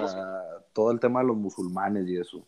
[0.73, 2.47] todo el tema de los musulmanes y eso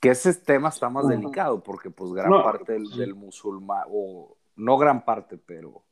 [0.00, 5.04] que ese tema está más delicado porque pues gran parte del, musulmán, o no gran
[5.04, 5.82] parte, pero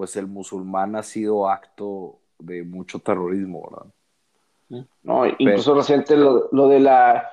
[0.00, 4.86] pues el musulmán ha sido acto de mucho terrorismo, ¿verdad?
[5.02, 7.28] No, incluso reciente lo, de la,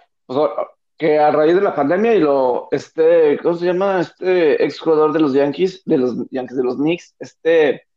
[0.97, 4.01] que a raíz de la pandemia y lo, este, ¿cómo se llama?
[4.01, 7.87] Este ex jugador de los Yankees, de los Yankees, de los Knicks, este,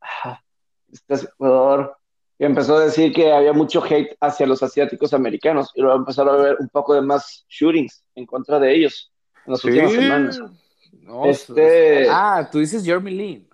[0.00, 0.40] ah,
[0.92, 1.96] este jugador,
[2.38, 6.42] empezó a decir que había mucho hate hacia los asiáticos americanos y luego empezaron a
[6.44, 9.12] ver un poco de más shootings en contra de ellos
[9.44, 10.40] en las últimas semanas.
[11.24, 12.06] este...
[12.08, 13.47] Ah, tú dices Jeremy Lin.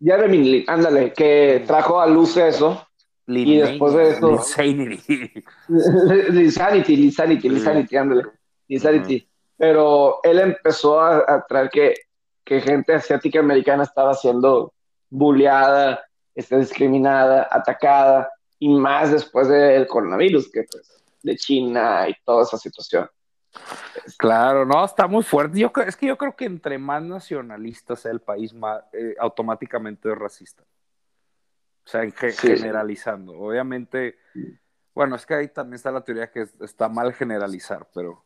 [0.00, 2.86] Jeremy Lin, ándale, que trajo a luz eso.
[3.26, 4.30] y después de eso.
[4.30, 5.44] Insanity.
[6.32, 8.22] Insanity, Insanity, Insanity, ándale.
[8.68, 9.28] Insanity.
[9.56, 11.94] Pero él empezó a, traer que,
[12.44, 14.72] que gente asiática americana estaba siendo
[15.10, 16.00] bulleada
[16.38, 18.30] está discriminada, atacada,
[18.60, 23.08] y más después del coronavirus, que pues, de China y toda esa situación.
[24.16, 25.58] Claro, no, está muy fuerte.
[25.58, 30.10] Yo, es que yo creo que entre más nacionalista sea el país, más, eh, automáticamente
[30.10, 30.64] es racista.
[31.84, 33.32] O sea, generalizando.
[33.32, 34.18] Obviamente,
[34.94, 38.24] bueno, es que ahí también está la teoría que está mal generalizar, pero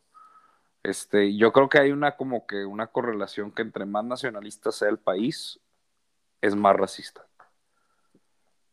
[0.83, 4.89] este, yo creo que hay una como que una correlación que entre más nacionalista sea
[4.89, 5.61] el país,
[6.41, 7.25] es más racista.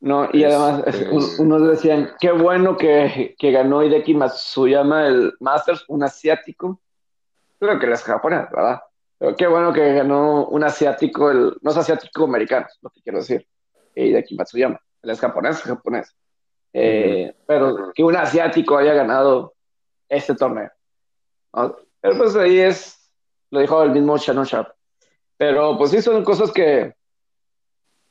[0.00, 5.84] No, y además este, unos decían, qué bueno que, que ganó Hideki Matsuyama el Masters,
[5.88, 6.80] un asiático.
[7.58, 8.80] Creo que es japonés, ¿verdad?
[9.18, 13.18] Pero qué bueno que ganó un asiático, el, no es asiático americano, lo que quiero
[13.18, 13.46] decir.
[13.94, 14.80] Hideki Matsuyama.
[15.02, 16.16] Él es japonés, es japonés.
[16.72, 19.54] Eh, pero que un asiático haya ganado
[20.08, 20.70] este torneo.
[21.52, 23.10] Pero pues ahí es,
[23.50, 24.74] lo dijo el mismo Shannon Sharp.
[25.36, 26.94] Pero pues sí, son cosas que,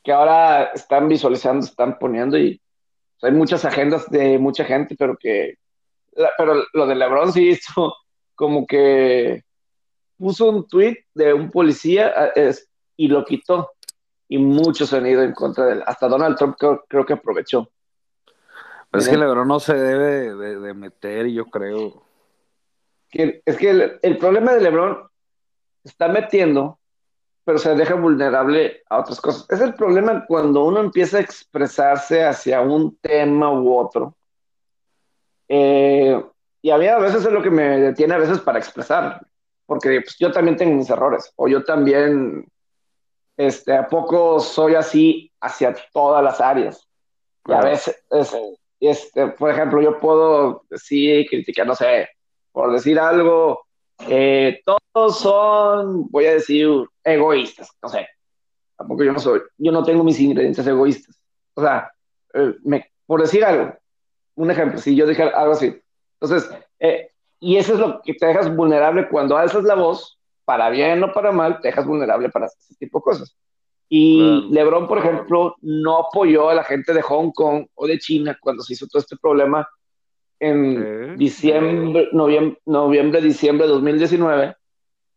[0.04, 2.62] que ahora están visualizando, están poniendo y
[3.22, 5.56] hay muchas agendas de mucha gente, pero que,
[6.38, 7.96] pero lo de LeBron sí hizo
[8.36, 9.44] como que
[10.18, 12.32] puso un tweet de un policía
[12.96, 13.72] y lo quitó
[14.28, 15.84] y muchos han ido en contra de él.
[15.86, 17.70] Hasta Donald Trump creo, que aprovechó.
[18.92, 22.04] Pues es que LeBron no se debe de, meter, yo creo.
[23.12, 25.10] es que el, el, problema de LeBron
[25.84, 26.79] está metiendo
[27.50, 29.48] pero se deja vulnerable a otras cosas.
[29.50, 34.16] Es el problema cuando uno empieza a expresarse hacia un tema u otro.
[35.48, 36.24] Eh,
[36.62, 39.26] y a mí a veces es lo que me detiene a veces para expresar,
[39.66, 42.46] porque pues, yo también tengo mis errores, o yo también,
[43.36, 46.88] este, a poco soy así hacia todas las áreas.
[47.48, 48.00] Y a veces,
[48.80, 52.10] este, por ejemplo, yo puedo decir, criticar, no sé,
[52.52, 53.66] por decir algo,
[54.08, 56.68] eh, todos son, voy a decir,
[57.04, 58.08] egoístas, no sé.
[58.78, 61.22] Tampoco yo no soy, yo no tengo mis ingredientes egoístas.
[61.54, 61.92] O sea,
[62.34, 63.74] eh, me, por decir algo,
[64.36, 65.78] un ejemplo, si yo dije algo así.
[66.20, 66.50] Entonces,
[66.80, 71.04] eh, y eso es lo que te dejas vulnerable cuando alzas la voz, para bien
[71.04, 73.36] o para mal, te dejas vulnerable para ese tipo de cosas.
[73.90, 78.38] Y LeBron, por ejemplo, no apoyó a la gente de Hong Kong o de China
[78.40, 79.68] cuando se hizo todo este problema
[80.40, 84.56] en diciembre, noviembre, noviembre, diciembre de 2019,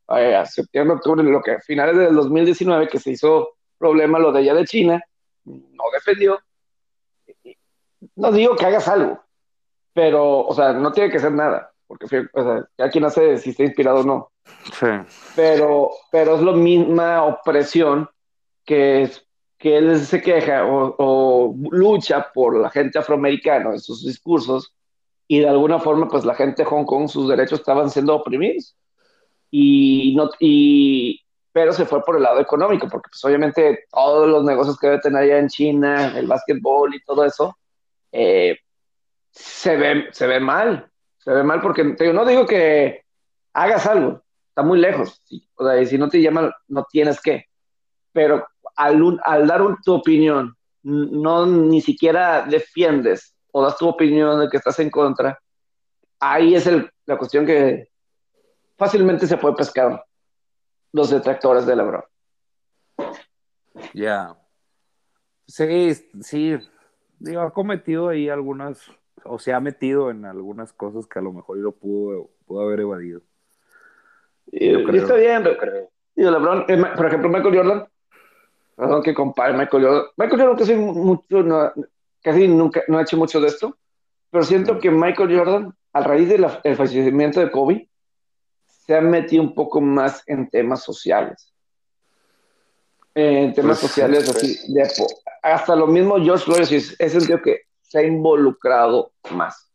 [0.08, 4.54] a septiembre, octubre, lo que finales del 2019 que se hizo problema lo de allá
[4.54, 5.00] de China,
[5.44, 6.38] no defendió.
[8.16, 9.20] No digo que hagas algo,
[9.92, 13.50] pero, o sea, no tiene que ser nada, porque o sea, ya quien hace si
[13.50, 14.32] está inspirado o no.
[14.72, 14.86] Sí.
[15.36, 18.08] Pero, pero es la misma opresión
[18.64, 19.08] que,
[19.56, 24.74] que él se queja o, o lucha por la gente afroamericana en sus discursos
[25.32, 28.76] y de alguna forma pues la gente de Hong Kong sus derechos estaban siendo oprimidos
[29.50, 31.20] y no y
[31.52, 35.00] pero se fue por el lado económico porque pues obviamente todos los negocios que debe
[35.00, 37.56] tener allá en China el básquetbol y todo eso
[38.12, 38.58] eh,
[39.32, 40.88] se, ve, se ve mal.
[41.18, 43.04] Se ve mal porque no digo que
[43.54, 45.22] hagas algo, está muy lejos.
[45.54, 47.46] O sea, y si no te llaman, no tienes que.
[48.12, 48.46] Pero
[48.76, 54.56] al, al dar tu opinión, no ni siquiera defiendes o das tu opinión de que
[54.56, 55.40] estás en contra,
[56.18, 57.88] ahí es el, la cuestión que
[58.76, 60.04] fácilmente se puede pescar
[60.92, 62.04] los detractores de LeBron.
[63.94, 64.36] Ya.
[65.46, 66.58] Sí, sí.
[67.18, 68.90] Digo, ha cometido ahí algunas,
[69.24, 72.80] o se ha metido en algunas cosas que a lo mejor lo pudo, pudo haber
[72.80, 73.20] evadido.
[74.46, 77.88] Y, está bien, pero, digo, LeBron, eh, por ejemplo, Michael Jordan,
[78.76, 80.04] perdón que compare Michael Jordan.
[80.16, 81.72] Michael Jordan casi, mucho, no,
[82.22, 83.76] casi nunca no ha hecho mucho de esto,
[84.30, 87.88] pero siento que Michael Jordan, a raíz del fallecimiento de Kobe,
[88.66, 91.52] se ha metido un poco más en temas sociales.
[93.14, 94.88] En temas pues, sociales, así, de,
[95.42, 99.70] hasta lo mismo George Floyd, he sentido que se ha involucrado más.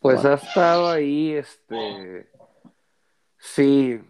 [0.00, 2.30] Pues ha estado ahí, este,
[3.38, 4.00] sí,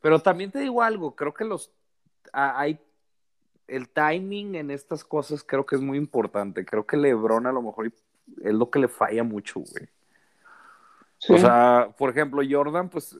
[0.00, 1.70] pero también te digo algo, creo que los,
[2.32, 2.80] hay,
[3.68, 7.62] el timing en estas cosas creo que es muy importante, creo que Lebron a lo
[7.62, 7.92] mejor
[8.42, 9.88] es lo que le falla mucho, güey.
[11.28, 13.18] O sea, por ejemplo, Jordan, pues,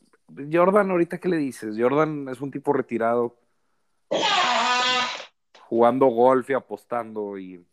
[0.52, 3.36] Jordan, ahorita qué le dices, Jordan es un tipo retirado,
[5.68, 7.64] jugando golf y apostando y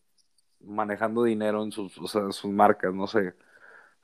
[0.60, 3.34] manejando dinero en sus, sus marcas, no sé.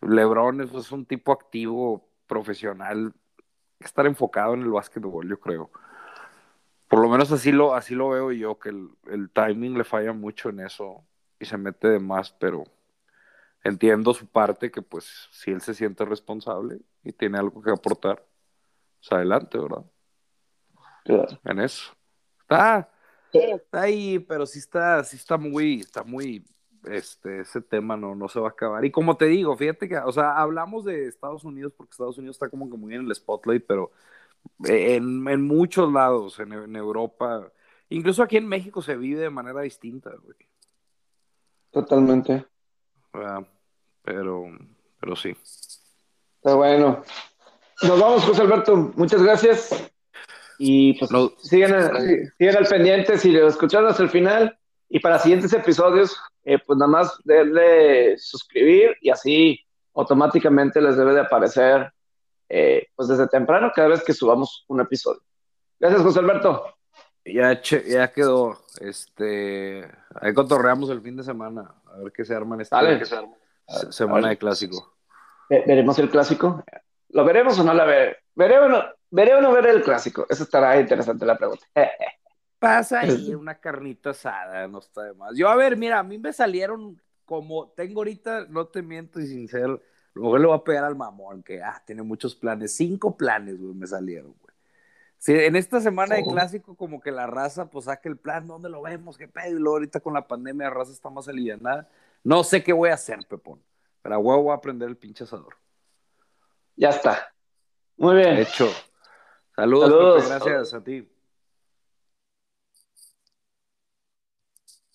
[0.01, 3.13] LeBron es, un tipo activo, profesional,
[3.79, 5.71] estar enfocado en el básquetbol, yo creo.
[6.91, 10.11] Por lo menos así lo, así lo veo yo, que el, el timing le falla
[10.11, 11.05] mucho en eso
[11.39, 12.65] y se mete de más, pero
[13.63, 18.27] entiendo su parte que pues si él se siente responsable y tiene algo que aportar,
[18.99, 19.85] pues adelante, ¿verdad?
[21.45, 21.93] En eso.
[22.41, 22.91] Está,
[23.31, 26.45] está ahí, pero sí está, sí está muy, está muy,
[26.83, 28.83] este, ese tema no, no se va a acabar.
[28.83, 32.35] Y como te digo, fíjate que, o sea, hablamos de Estados Unidos porque Estados Unidos
[32.35, 33.93] está como que muy en el spotlight, pero
[34.65, 37.51] en, en muchos lados, en, en, Europa,
[37.89, 40.37] incluso aquí en México se vive de manera distinta, güey.
[41.71, 42.45] Totalmente.
[44.03, 44.47] Pero,
[44.99, 45.35] pero sí.
[46.37, 47.03] Está bueno.
[47.83, 48.91] Nos vamos, José Alberto.
[48.95, 49.91] Muchas gracias.
[50.57, 51.09] Y pues
[51.41, 54.57] sigan, al pendiente si lo escucharon hasta el final.
[54.89, 59.59] Y para siguientes episodios, eh, pues nada más denle suscribir y así
[59.95, 61.91] automáticamente les debe de aparecer
[62.53, 65.21] eh, pues desde temprano cada vez que subamos un episodio.
[65.79, 66.65] Gracias, José Alberto.
[67.23, 68.57] Ya, ya quedó.
[68.81, 71.75] Este, ahí cotorreamos el fin de semana.
[71.85, 72.81] A ver qué se arma en esta
[73.89, 74.97] semana de clásico.
[75.49, 76.61] ¿Veremos el clásico?
[77.09, 78.17] ¿Lo veremos o no la veremos?
[78.35, 80.25] ¿Veré o no, veré o no veré el clásico?
[80.29, 81.65] Eso estará interesante la pregunta.
[82.59, 85.37] Pasa ahí una carnita asada, no está de más.
[85.37, 89.27] Yo, a ver, mira, a mí me salieron como tengo ahorita, no te miento y
[89.27, 89.81] sincero,
[90.13, 93.73] luego le voy a pegar al mamón, que ah, tiene muchos planes, cinco planes, güey,
[93.73, 94.51] me salieron, güey.
[95.17, 98.69] Sí, en esta semana de clásico, como que la raza, pues saca el plan, ¿dónde
[98.69, 99.19] lo vemos?
[99.19, 99.51] ¿Qué pedo?
[99.51, 101.87] Y luego ahorita con la pandemia, la raza está más aliviada.
[102.23, 103.61] No sé qué voy a hacer, Pepón.
[104.01, 105.55] Pero a huevo voy a aprender el pinche asador.
[106.75, 107.31] Ya está.
[107.97, 108.37] Muy bien.
[108.37, 108.67] Hecho.
[109.55, 110.27] Saludos, Saludos.
[110.27, 111.07] gracias a ti.